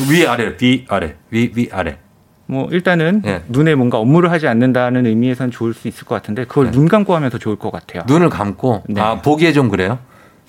[0.10, 2.00] 위 아래 위 아래 위 위 아래.
[2.48, 3.42] 뭐 일단은 예.
[3.50, 6.72] 눈에 뭔가 업무를 하지 않는다는 의미에선 좋을 수 있을 것 같은데 그걸 네.
[6.72, 8.04] 눈 감고 하면 더 좋을 것 같아요.
[8.08, 9.02] 눈을 감고 네.
[9.02, 10.00] 아 보기에 좀 그래요?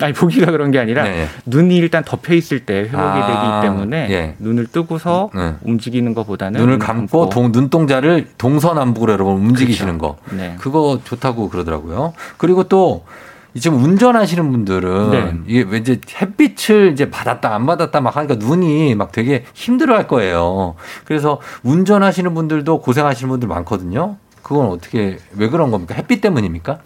[0.01, 1.27] 아니 보기가 그런 게 아니라 네.
[1.45, 4.35] 눈이 일단 덮여 있을 때 회복이 아, 되기 때문에 예.
[4.39, 5.55] 눈을 뜨고서 네.
[5.63, 10.17] 움직이는 것보다는 눈을 감고 동, 눈동자를 동서남북으로 여러분 움직이시는 거.
[10.31, 10.55] 네.
[10.61, 12.13] 그거 좋다고 그러더라고요.
[12.37, 13.05] 그리고 또
[13.57, 15.35] 지금 운전하시는 분들은 네.
[15.47, 20.75] 이게 왠지 햇빛을 이제 받았다 안 받았다 막 하니까 눈이 막 되게 힘들어할 거예요.
[21.05, 24.17] 그래서 운전하시는 분들도 고생하시는 분들 많거든요.
[24.43, 25.95] 그건 어떻게 왜 그런 겁니까?
[25.95, 26.79] 햇빛 때문입니까?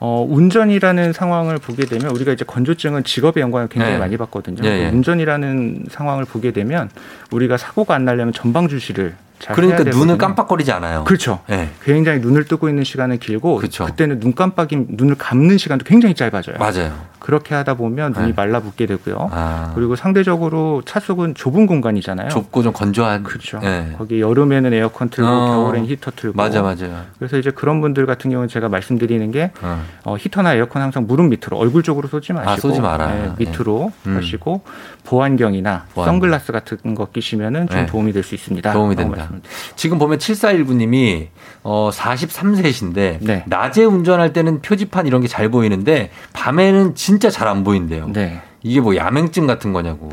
[0.00, 3.98] 어, 운전이라는 상황을 보게 되면 우리가 이제 건조증은 직업의 연관을 굉장히 네.
[3.98, 4.62] 많이 받거든요.
[4.64, 4.88] 예, 예.
[4.90, 6.88] 운전이라는 상황을 보게 되면
[7.32, 9.84] 우리가 사고가 안 나려면 전방 주시를 잘 그러니까.
[9.84, 11.04] 눈을 깜빡거리지 않아요.
[11.04, 11.40] 그렇죠.
[11.46, 11.70] 네.
[11.82, 13.84] 굉장히 눈을 뜨고 있는 시간은 길고 그렇죠.
[13.84, 16.56] 그때는 눈 깜빡임 눈을 감는 시간도 굉장히 짧아져요.
[16.58, 16.92] 맞아요.
[17.28, 18.32] 그렇게 하다 보면 눈이 네.
[18.34, 19.28] 말라붙게 되고요.
[19.30, 22.30] 아, 그리고 상대적으로 차 속은 좁은 공간이잖아요.
[22.30, 23.22] 좁고 좀 건조한.
[23.22, 23.60] 그렇죠.
[23.64, 23.92] 예.
[23.98, 25.46] 거기 여름에는 에어컨 틀고 어.
[25.48, 27.02] 겨울엔 히터 틀고 맞아 맞아요.
[27.18, 29.78] 그래서 이제 그런 분들 같은 경우는 제가 말씀드리는 게 어.
[30.04, 33.34] 어, 히터나 에어컨 항상 무릎 밑으로 얼굴 쪽으로 쏘지 마시고 아, 쏘지 말아요.
[33.38, 34.10] 네, 밑으로 예.
[34.10, 34.16] 음.
[34.16, 34.62] 하시고
[35.04, 36.14] 보안경이나 보안경.
[36.14, 37.84] 선글라스 같은 거 끼시면은 좀 네.
[37.86, 38.72] 도움이 될 수 있습니다.
[38.72, 39.28] 도움이 된다.
[39.76, 41.26] 지금 보면 7419님이
[41.62, 43.44] 어 43세신데 네.
[43.46, 48.08] 낮에 운전할 때는 표지판 이런 게 잘 보이는데 밤에는 진짜 잘 안 보인대요.
[48.12, 48.40] 네.
[48.62, 50.10] 이게 뭐 야맹증 같은 거냐고.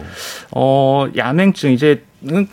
[0.52, 2.04] 어, 야맹증 이제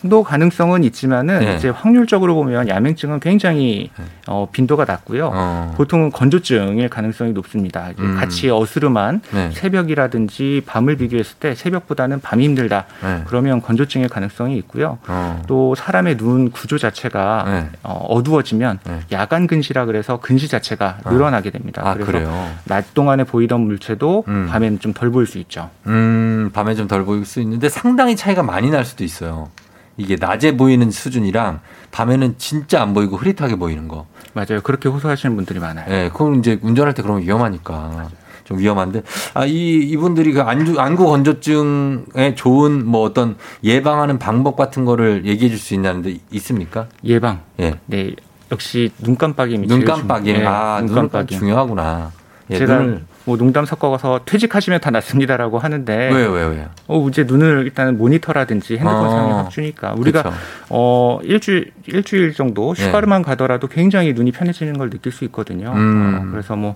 [0.09, 1.55] 도 가능성은 있지만은 네.
[1.55, 3.89] 이제 확률적으로 보면 야맹증은 굉장히
[4.27, 5.31] 어, 빈도가 낮고요.
[5.33, 5.73] 어.
[5.77, 7.89] 보통은 건조증일 가능성이 높습니다.
[7.97, 8.15] 음.
[8.15, 9.49] 같이 어스름한 네.
[9.51, 12.85] 새벽이라든지 밤을 비교했을 때 새벽보다는 밤이 힘들다.
[13.01, 13.23] 네.
[13.25, 14.99] 그러면 건조증일 가능성이 있고요.
[15.07, 15.41] 어.
[15.47, 17.69] 또 사람의 눈 구조 자체가 네.
[17.83, 18.99] 어, 어두워지면 네.
[19.11, 21.11] 야간 근시라 그래서 근시 자체가 아.
[21.11, 21.81] 늘어나게 됩니다.
[21.83, 22.49] 아, 그래서 그래요?
[22.65, 24.47] 낮 동안에 보이던 물체도 음.
[24.51, 25.71] 밤에는 좀 덜 보일 수 있죠.
[25.87, 29.49] 음, 밤에 좀 덜 보일 수 있는데 상당히 차이가 많이 날 수도 있어요.
[29.97, 31.59] 이게 낮에 보이는 수준이랑
[31.91, 34.07] 밤에는 진짜 안 보이고 흐릿하게 보이는 거.
[34.33, 34.61] 맞아요.
[34.63, 35.85] 그렇게 호소하시는 분들이 많아요.
[35.89, 38.09] 예, 그건 이제 운전할 때 그러면 위험하니까.
[38.43, 39.03] 좀 위험한데
[39.35, 45.49] 아 이 이분들이 그 안구 안구 건조증에 좋은 뭐 어떤 예방하는 방법 같은 거를 얘기해
[45.49, 46.87] 줄 수 있냐는데 있습니까?
[47.05, 47.41] 예방.
[47.61, 47.75] 예.
[47.85, 48.11] 네.
[48.51, 50.35] 역시 눈 깜빡임이 눈 깜빡임.
[50.35, 50.93] 중- 예, 아, 눈.
[50.93, 52.11] 깜빡임 중요하구나.
[52.49, 56.65] 예, 제가 눈을 뭐 농담 섞어서 퇴직하시면 다 낫습니다라고 하는데 왜요, 왜요, 왜요?
[56.87, 59.09] 어, 이제 눈을 일단 모니터라든지 핸드폰 어.
[59.09, 60.35] 사용이 확 주니까 우리가 그쵸.
[60.69, 62.83] 어 일주일 일주일 정도 예.
[62.83, 65.71] 휴가를만 가더라도 굉장히 눈이 편해지는 걸 느낄 수 있거든요.
[65.73, 66.27] 음.
[66.27, 66.75] 어, 그래서 뭐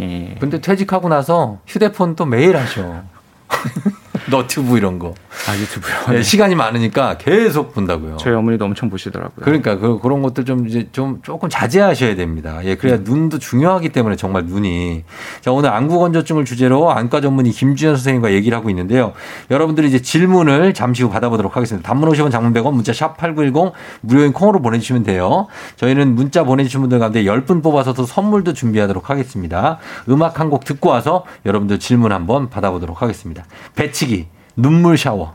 [0.00, 0.36] 예.
[0.40, 3.02] 근데 퇴직하고 나서 휴대폰 또 매일 하셔.
[4.30, 5.14] 너튜브 이런 거.
[5.48, 6.16] 아 유튜브요.
[6.16, 8.18] 네, 시간이 많으니까 계속 본다고요.
[8.18, 9.44] 저희 어머니도 엄청 보시더라고요.
[9.44, 12.60] 그러니까 그, 그런 것들 좀 이제 좀 조금 자제하셔야 됩니다.
[12.64, 13.04] 예, 그래야 음.
[13.04, 15.02] 눈도 중요하기 때문에 정말 눈이.
[15.40, 19.14] 자, 오늘 안구 건조증을 주제로 안과 전문의 김주현 선생님과 얘기를 하고 있는데요.
[19.50, 21.86] 여러분들이 이제 질문을 잠시 후 받아보도록 하겠습니다.
[21.88, 25.48] 단문 50원 장문 100원 문자 샵 8910 무료인 콩으로 보내주시면 돼요.
[25.76, 29.78] 저희는 문자 보내주신 분들 가운데 10분 뽑아서 또 선물도 준비하도록 하겠습니다.
[30.08, 33.44] 음악 한 곡 듣고 와서 여러분들 질문 한번 받아보도록 하겠습니다.
[33.74, 34.21] 배치기,
[34.56, 35.34] 눈물 샤워.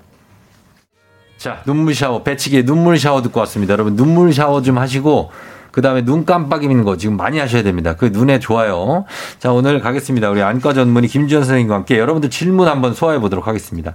[1.37, 3.73] 자, 눈물 샤워, 배치기의 눈물 샤워 듣고 왔습니다.
[3.73, 5.31] 여러분, 눈물 샤워 좀 하시고,
[5.71, 7.95] 그 다음에 눈 깜빡이는 거 지금 많이 하셔야 됩니다.
[7.95, 9.05] 그 눈에 좋아요.
[9.37, 10.31] 자, 오늘 가겠습니다.
[10.31, 13.93] 우리 안과 전문의 김지현 선생님과 함께 여러분들 질문 한번 소화해 보도록 하겠습니다.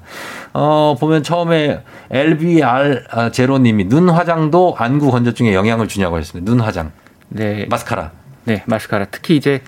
[0.52, 6.48] 어, 보면 처음에 LBR 아, 제로님이 눈 화장도 안구 건조증에 영향을 주냐고 하셨습니다.
[6.48, 6.92] 눈 화장.
[7.28, 7.66] 네.
[7.68, 8.12] 마스카라.
[8.44, 9.06] 네, 마스카라.
[9.06, 9.60] 특히 이제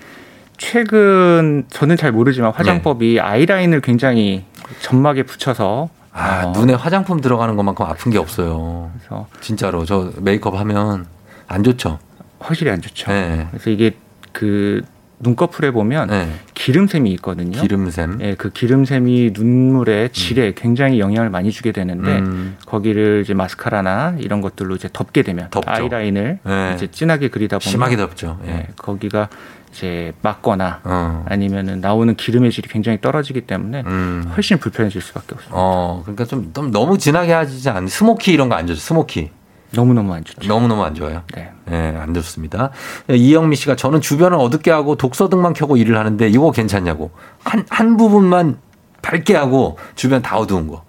[0.57, 4.45] 최근 저는 잘 모르지만 화장법이 아이라인을 굉장히
[4.81, 8.91] 점막에 붙여서 아, 눈에 화장품 들어가는 것만큼 아픈 게 없어요.
[8.97, 9.83] 그래서 진짜로.
[9.85, 11.05] 저 메이크업 하면
[11.47, 11.99] 안 좋죠.
[12.39, 13.11] 확실히 안 좋죠.
[13.11, 13.47] 네.
[13.51, 13.95] 그래서 이게
[14.31, 14.81] 그
[15.19, 16.09] 눈꺼풀에 보면
[16.53, 17.59] 기름샘이 있거든요.
[17.59, 18.19] 기름샘.
[18.21, 22.57] 예, 그 기름샘이 눈물의 질에 굉장히 영향을 많이 주게 되는데 음.
[22.65, 25.69] 거기를 이제 마스카라나 이런 것들로 이제 덮게 되면 덮죠.
[25.69, 26.73] 아이라인을 네.
[26.75, 28.39] 이제 진하게 그리다 보면 심하게 덮죠.
[28.45, 28.51] 예.
[28.51, 29.29] 예, 거기가
[29.75, 31.25] 이제 막거나 어.
[31.27, 34.31] 아니면은 나오는 기름의 질이 굉장히 떨어지기 때문에 음.
[34.33, 35.49] 훨씬 불편해질 수밖에 없어요.
[35.51, 38.79] 어, 그러니까 좀, 좀 너무 진하게 하지 않, 스모키 이런 거 안 좋죠.
[38.79, 39.31] 스모키.
[39.71, 40.47] 너무너무 안 좋죠.
[40.47, 41.23] 너무너무 안 좋아요.
[41.33, 41.51] 네.
[41.69, 42.69] 예, 안 좋습니다.
[43.09, 47.11] 예, 이영미 씨가 저는 주변을 어둡게 하고 독서등만 켜고 일을 하는데 이거 괜찮냐고.
[47.43, 48.57] 한, 한 부분만
[49.01, 50.85] 밝게 하고 주변 다 어두운 거.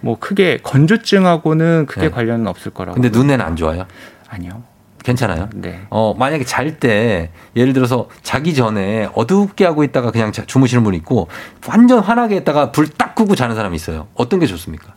[0.00, 2.10] 뭐 크게 건조증하고는 크게 네.
[2.10, 3.00] 관련은 없을 거라고.
[3.00, 3.86] 근데 눈에는 안 좋아요?
[4.28, 4.64] 아니요.
[5.04, 5.48] 괜찮아요?
[5.54, 5.82] 네.
[5.90, 10.96] 어, 만약에 잘 때 예를 들어서 자기 전에 어둡게 하고 있다가 그냥 자- 주무시는 분이
[10.98, 11.28] 있고
[11.68, 14.08] 완전 환하게 했다가 불 딱 끄고 자는 사람이 있어요.
[14.14, 14.94] 어떤 게 좋습니까?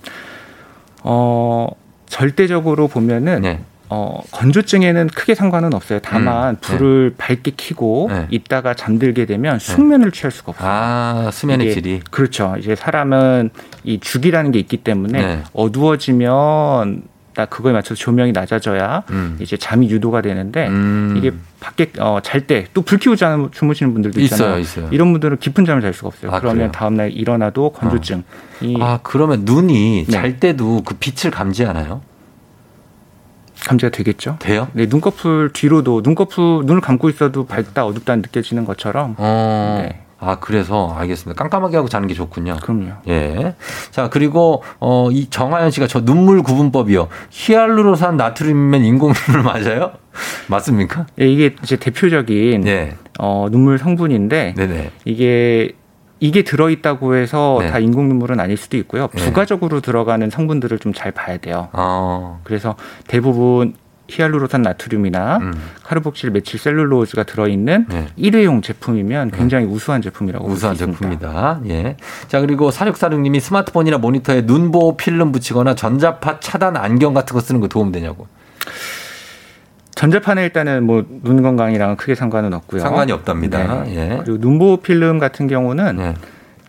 [1.03, 1.67] 어,
[2.07, 3.59] 절대적으로 보면은 네.
[3.89, 5.99] 어, 건조증에는 크게 상관은 없어요.
[6.01, 8.27] 다만 음, 불을 밝게 켜고 네.
[8.31, 10.67] 있다가 잠들게 되면 숙면을 취할 수가 없어요.
[10.69, 12.01] 아, 수면의 질이.
[12.11, 12.55] 그렇죠.
[12.59, 13.49] 이제 사람은
[13.83, 15.43] 이 죽이라는 게 있기 때문에 네.
[15.53, 17.03] 어두워지면
[17.37, 19.37] 딱 그거에 맞춰서 조명이 낮아져야 음.
[19.39, 21.13] 이제 잠이 유도가 되는데 음.
[21.15, 24.57] 이게 밖에 어, 잘 때 또 불 켜고 자 주무시는 분들도 있잖아요.
[24.57, 24.89] 있어요, 있어요.
[24.91, 26.31] 이런 분들은 깊은 잠을 잘 수가 없어요.
[26.31, 26.71] 아, 그러면 그래요?
[26.71, 28.23] 다음 날 일어나도 건조증.
[28.61, 30.11] 이 아, 그러면 눈이 네.
[30.11, 32.01] 잘 때도 그 빛을 감지하나요?
[33.67, 34.37] 감지가 되겠죠.
[34.39, 34.67] 돼요?
[34.73, 39.79] 네, 눈꺼풀 뒤로도 눈꺼풀 눈을 감고 있어도 밝다 어둡다 느껴지는 것처럼 어.
[39.83, 40.01] 네.
[40.19, 41.41] 아, 그래서 알겠습니다.
[41.41, 42.57] 깜깜하게 하고 자는 게 좋군요.
[42.61, 42.91] 그럼요.
[43.07, 43.55] 예.
[43.91, 47.07] 자, 그리고 어, 이 정하연 씨가 저 눈물 구분법이요.
[47.29, 49.91] 히알루로산 나트륨이면 인공 눈물 맞아요?
[50.49, 51.05] 맞습니까?
[51.21, 52.95] 예, 이게 이제 대표적인 네.
[53.19, 54.91] 어, 눈물 성분인데 네네.
[55.05, 55.73] 이게
[56.19, 57.69] 이게 들어있다고 해서 네.
[57.69, 59.09] 다 인공 눈물은 아닐 수도 있고요.
[59.13, 59.23] 네.
[59.23, 61.69] 부가적으로 들어가는 성분들을 좀 잘 봐야 돼요.
[61.73, 62.39] 어.
[62.43, 62.75] 그래서
[63.07, 63.75] 대부분
[64.09, 65.53] 히알루로산 나트륨이나 음.
[65.83, 68.07] 카르복실 메칠 셀룰로즈가 들어있는 네.
[68.15, 70.75] 일회용 제품이면 굉장히 우수한 제품이라고 우수한.
[70.75, 71.59] 제품입니다.
[71.67, 71.97] 예.
[72.27, 77.67] 자, 그리고 사육사육님이 스마트폰이나 모니터에 눈보호 필름 붙이거나 전자파 차단 안경 같은 거 쓰는 거
[77.67, 78.27] 도움 되냐고.
[79.95, 82.81] 전자파는 일단은 뭐 눈 건강이랑은 크게 상관은 없고요.
[82.81, 83.83] 상관이 없답니다.
[83.83, 83.95] 네.
[83.95, 84.17] 예.
[84.23, 86.13] 그리고 눈보호 필름 같은 경우는 네.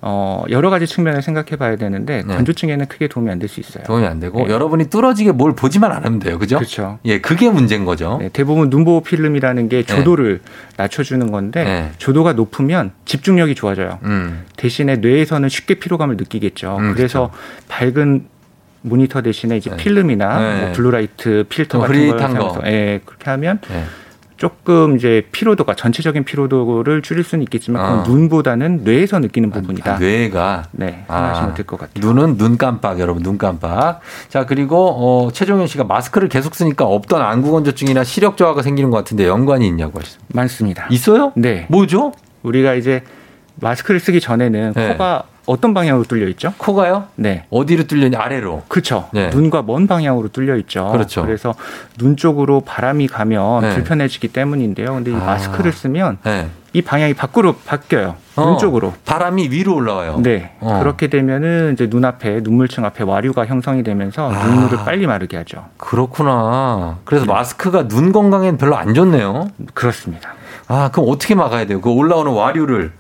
[0.00, 2.34] 어, 여러 가지 측면을 생각해 봐야 되는데 네.
[2.34, 3.84] 건조증에는 크게 도움이 안 될 수 있어요.
[3.84, 4.52] 도움이 안 되고 네.
[4.52, 6.38] 여러분이 뚫어지게 뭘 보지만 않으면 돼요.
[6.38, 6.56] 그죠?
[6.58, 6.98] 그렇죠.
[7.04, 8.18] 예, 그게 문제인 거죠.
[8.20, 10.40] 네, 대부분 눈보호 필름이라는 게 조도를
[10.76, 11.90] 낮춰주는 건데 네.
[11.98, 13.98] 조도가 높으면 집중력이 좋아져요.
[14.04, 14.44] 음.
[14.56, 16.76] 대신에 뇌에서는 쉽게 피로감을 느끼겠죠.
[16.78, 17.30] 음, 그래서
[17.68, 18.26] 밝은
[18.82, 20.60] 모니터 대신에 이제 필름이나 네.
[20.64, 22.18] 뭐 블루라이트 필터 좀 같은 걸.
[22.20, 23.84] 사용해서 예, 그렇게 하면 네.
[24.38, 28.02] 조금 이제 피로도가 전체적인 피로도를 줄일 수는 있겠지만 어.
[28.06, 29.94] 눈보다는 뇌에서 느끼는 부분이다.
[29.96, 32.06] 아, 뇌가 네, 아, 생각하시면 될것 같아요.
[32.06, 34.00] 눈은 눈 깜빡 여러분 눈 깜빡.
[34.28, 38.96] 자 그리고 어, 최종현 씨가 마스크를 계속 쓰니까 없던 안구 건조증이나 시력 저하가 생기는 것
[38.98, 40.26] 같은데 연관이 있냐고 하셨습니다.
[40.32, 40.86] 많습니다.
[40.90, 41.32] 있어요?
[41.34, 41.66] 네.
[41.68, 42.12] 뭐죠?
[42.44, 43.02] 우리가 이제
[43.56, 44.88] 마스크를 쓰기 전에는 네.
[44.92, 46.52] 코가 어떤 방향으로 뚫려 있죠?
[46.58, 47.04] 코가요?
[47.16, 47.46] 네.
[47.50, 48.64] 어디로 뚫려냐 아래로.
[48.68, 49.08] 그렇죠.
[49.12, 49.30] 네.
[49.30, 50.90] 눈과 먼 방향으로 뚫려 있죠.
[50.92, 51.22] 그렇죠.
[51.22, 51.54] 그래서
[51.96, 53.74] 눈 쪽으로 바람이 가면 네.
[53.74, 54.92] 불편해지기 때문인데요.
[54.92, 55.18] 근데 이 아.
[55.18, 56.48] 마스크를 쓰면 네.
[56.74, 58.16] 이 방향이 밖으로 바뀌어요.
[58.36, 58.92] 어, 눈 쪽으로.
[59.06, 60.20] 바람이 위로 올라와요.
[60.22, 60.52] 네.
[60.60, 60.80] 어.
[60.80, 64.44] 그렇게 되면은 이제 눈앞에 눈물층 앞에 와류가 형성이 되면서 아.
[64.46, 65.64] 눈물을 빨리 마르게 하죠.
[65.78, 66.98] 그렇구나.
[67.04, 67.32] 그래서 네.
[67.32, 69.48] 마스크가 눈 건강에는 별로 안 좋네요.
[69.72, 70.34] 그렇습니다.
[70.66, 71.80] 아 그럼 어떻게 막아야 돼요?
[71.80, 72.92] 그 올라오는 와류를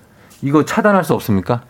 [0.42, 1.62] 이거 차단할 수 없습니까?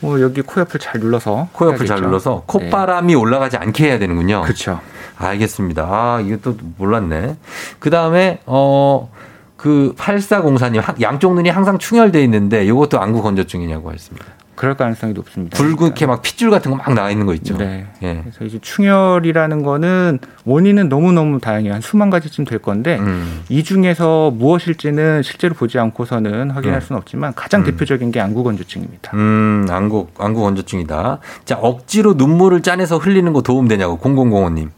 [0.00, 2.06] 뭐 여기 코 옆을 잘 눌러서 코 옆을 잘 해야겠죠.
[2.06, 2.68] 눌러서 네.
[2.70, 4.42] 콧바람이 올라가지 않게 해야 되는군요.
[4.42, 4.80] 그렇죠.
[5.16, 5.82] 알겠습니다.
[5.84, 7.36] 아, 또 몰랐네.
[7.78, 9.10] 그 다음에, 어,
[9.56, 14.26] 그 8404님 양쪽 눈이 항상 충혈돼 있는데 이것도 안구 건조증이냐고 했습니다.
[14.56, 15.56] 그럴 가능성이 높습니다.
[15.56, 17.56] 붉게 막 핏줄 같은 거 막 나와 있는 거 있죠.
[17.56, 17.86] 네.
[18.02, 18.20] 예.
[18.22, 21.74] 그래서 이제 충혈이라는 거는 원인은 너무 너무 다양해요.
[21.74, 23.42] 한 수만 가지쯤 될 건데 음.
[23.48, 26.86] 이 중에서 무엇일지는 실제로 보지 않고서는 확인할 네.
[26.86, 27.66] 수는 없지만 가장 음.
[27.66, 29.12] 대표적인 게 안구 건조증입니다.
[29.14, 31.18] 음, 안구 안구 건조증이다.
[31.44, 34.70] 자, 억지로 눈물을 짜내서 흘리는 거 도움 되냐고 0005님.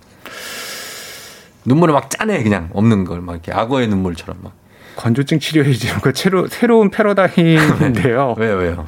[1.64, 4.52] 눈물을 막 짜내 그냥 없는 걸 막 이렇게 악어의 눈물처럼 막.
[4.96, 8.34] 건조증 치료에 이제 새로, 새로운 패러다임인데요.
[8.38, 8.84] 왜요, 왜요?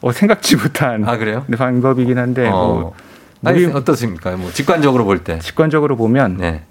[0.00, 1.44] 어, 생각지 못한 아, 그래요?
[1.56, 2.52] 방법이긴 한데 어.
[2.52, 2.94] 뭐
[3.44, 4.36] 아니, 어떻습니까?
[4.36, 5.38] 뭐 직관적으로 볼 때.
[5.38, 6.62] 직관적으로 보면 네.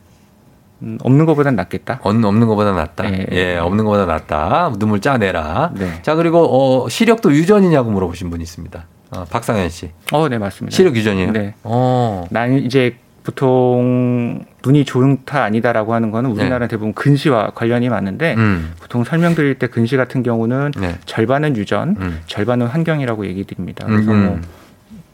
[0.81, 1.99] 음, 없는 것보단 낫겠다.
[2.03, 3.11] 없는 없는 것보다 낫다.
[3.11, 3.25] 예.
[3.31, 4.73] 예, 없는 것보다 낫다.
[4.77, 5.71] 눈물 짜내라.
[5.75, 6.01] 네.
[6.03, 8.85] 자, 그리고 어, 시력도 유전이냐고 물어보신 분이 있습니다.
[9.11, 9.91] 어, 박상현 씨.
[10.11, 10.75] 어, 네, 맞습니다.
[10.75, 11.31] 시력 유전이에요?
[11.31, 11.55] 네.
[11.63, 12.25] 어.
[12.29, 12.97] 난 이제
[13.27, 18.41] 보통 눈이 좋다 아니다라고 하는 거는 우리나라 대부분 근시와 관련이 많은데 네.
[18.41, 18.71] 음.
[18.79, 20.95] 보통 설명드릴 때 근시 같은 경우는 네.
[21.05, 22.21] 절반은 유전, 음.
[22.27, 23.85] 절반은 환경이라고 얘기 드립니다.
[23.85, 24.25] 그래서 음.
[24.25, 24.39] 뭐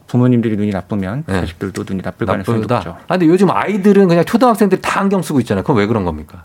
[0.06, 1.40] 부모님들이 눈이 나쁘면 네.
[1.40, 2.60] 자식들도 눈이 나쁠 가능성이.
[2.60, 2.96] 높죠.
[3.08, 5.64] 아, 근데 요즘 아이들은 그냥 초등학생들이 다 안경 쓰고 있잖아요.
[5.64, 6.44] 그건 왜 그런 겁니까?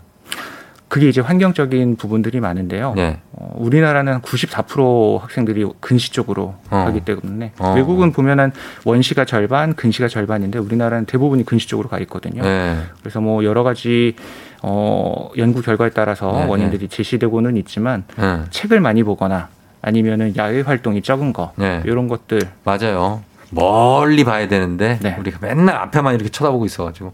[0.90, 2.94] 그게 이제 환경적인 부분들이 많은데요.
[2.96, 3.20] 네.
[3.30, 6.84] 어, 우리나라는 94% 학생들이 근시 쪽으로 어.
[6.84, 7.74] 가기 때문에 어.
[7.76, 8.52] 외국은 보면 은
[8.84, 12.42] 원시가 절반, 근시가 절반인데 우리나라는 대부분이 근시 쪽으로 가 있거든요.
[12.42, 12.76] 네.
[12.98, 14.16] 그래서 뭐 여러 가지
[14.62, 18.40] 어, 연구 결과에 따라서 네, 원인들이 제시되고는 있지만 네.
[18.50, 19.48] 책을 많이 보거나
[19.82, 21.82] 아니면은 야외 활동이 적은 거 네.
[21.84, 23.22] 이런 것들 맞아요.
[23.50, 25.16] 멀리 봐야 되는데 네.
[25.20, 27.12] 우리가 맨날 앞에만 이렇게 쳐다보고 있어가지고.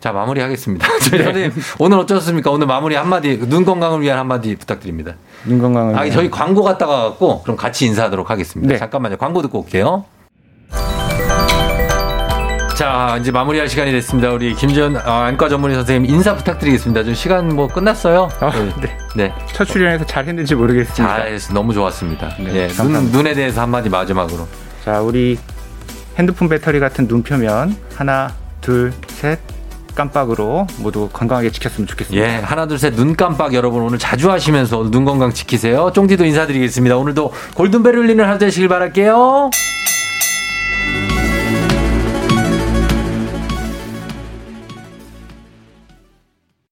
[0.00, 0.86] 자 마무리하겠습니다.
[1.00, 2.50] 선생님 오늘 어쩌셨습니까?
[2.50, 5.14] 오늘 마무리 한마디 눈 건강을 위한 한마디 부탁드립니다.
[5.44, 8.72] 눈 건강을 아 저희 광고 갔다 가 갖고 그럼 같이 인사하도록 하겠습니다.
[8.72, 8.78] 네.
[8.78, 9.16] 잠깐만요.
[9.16, 10.04] 광고 듣고 올게요.
[12.76, 14.30] 자 이제 마무리할 시간이 됐습니다.
[14.30, 17.02] 우리 김지현 아, 안과 전문의 선생님 인사 부탁드리겠습니다.
[17.02, 18.28] 좀 시간 뭐 끝났어요?
[18.38, 18.72] 아, 네.
[18.80, 18.98] 네.
[19.16, 19.34] 네.
[19.52, 21.16] 첫 출연해서 잘 했는지 모르겠습니다.
[21.16, 22.36] 잘해서 너무 좋았습니다.
[22.38, 22.92] 네, 예, 눈.
[23.10, 24.46] 눈에 대해서 한마디 마지막으로.
[24.84, 25.36] 자, 우리
[26.16, 29.40] 핸드폰 배터리 같은 눈 표면 하나, 둘, 셋
[29.98, 32.24] 깜빡으로 모두 건강하게 지켰으면 좋겠습니다.
[32.24, 35.90] 예, 하나 둘 셋 눈 깜빡 여러분 오늘 자주 하시면서 눈 건강 지키세요.
[35.92, 36.96] 쫑디도 인사드리겠습니다.
[36.96, 39.50] 오늘도 골든벨 울리는 하루 되시길 바랄게요.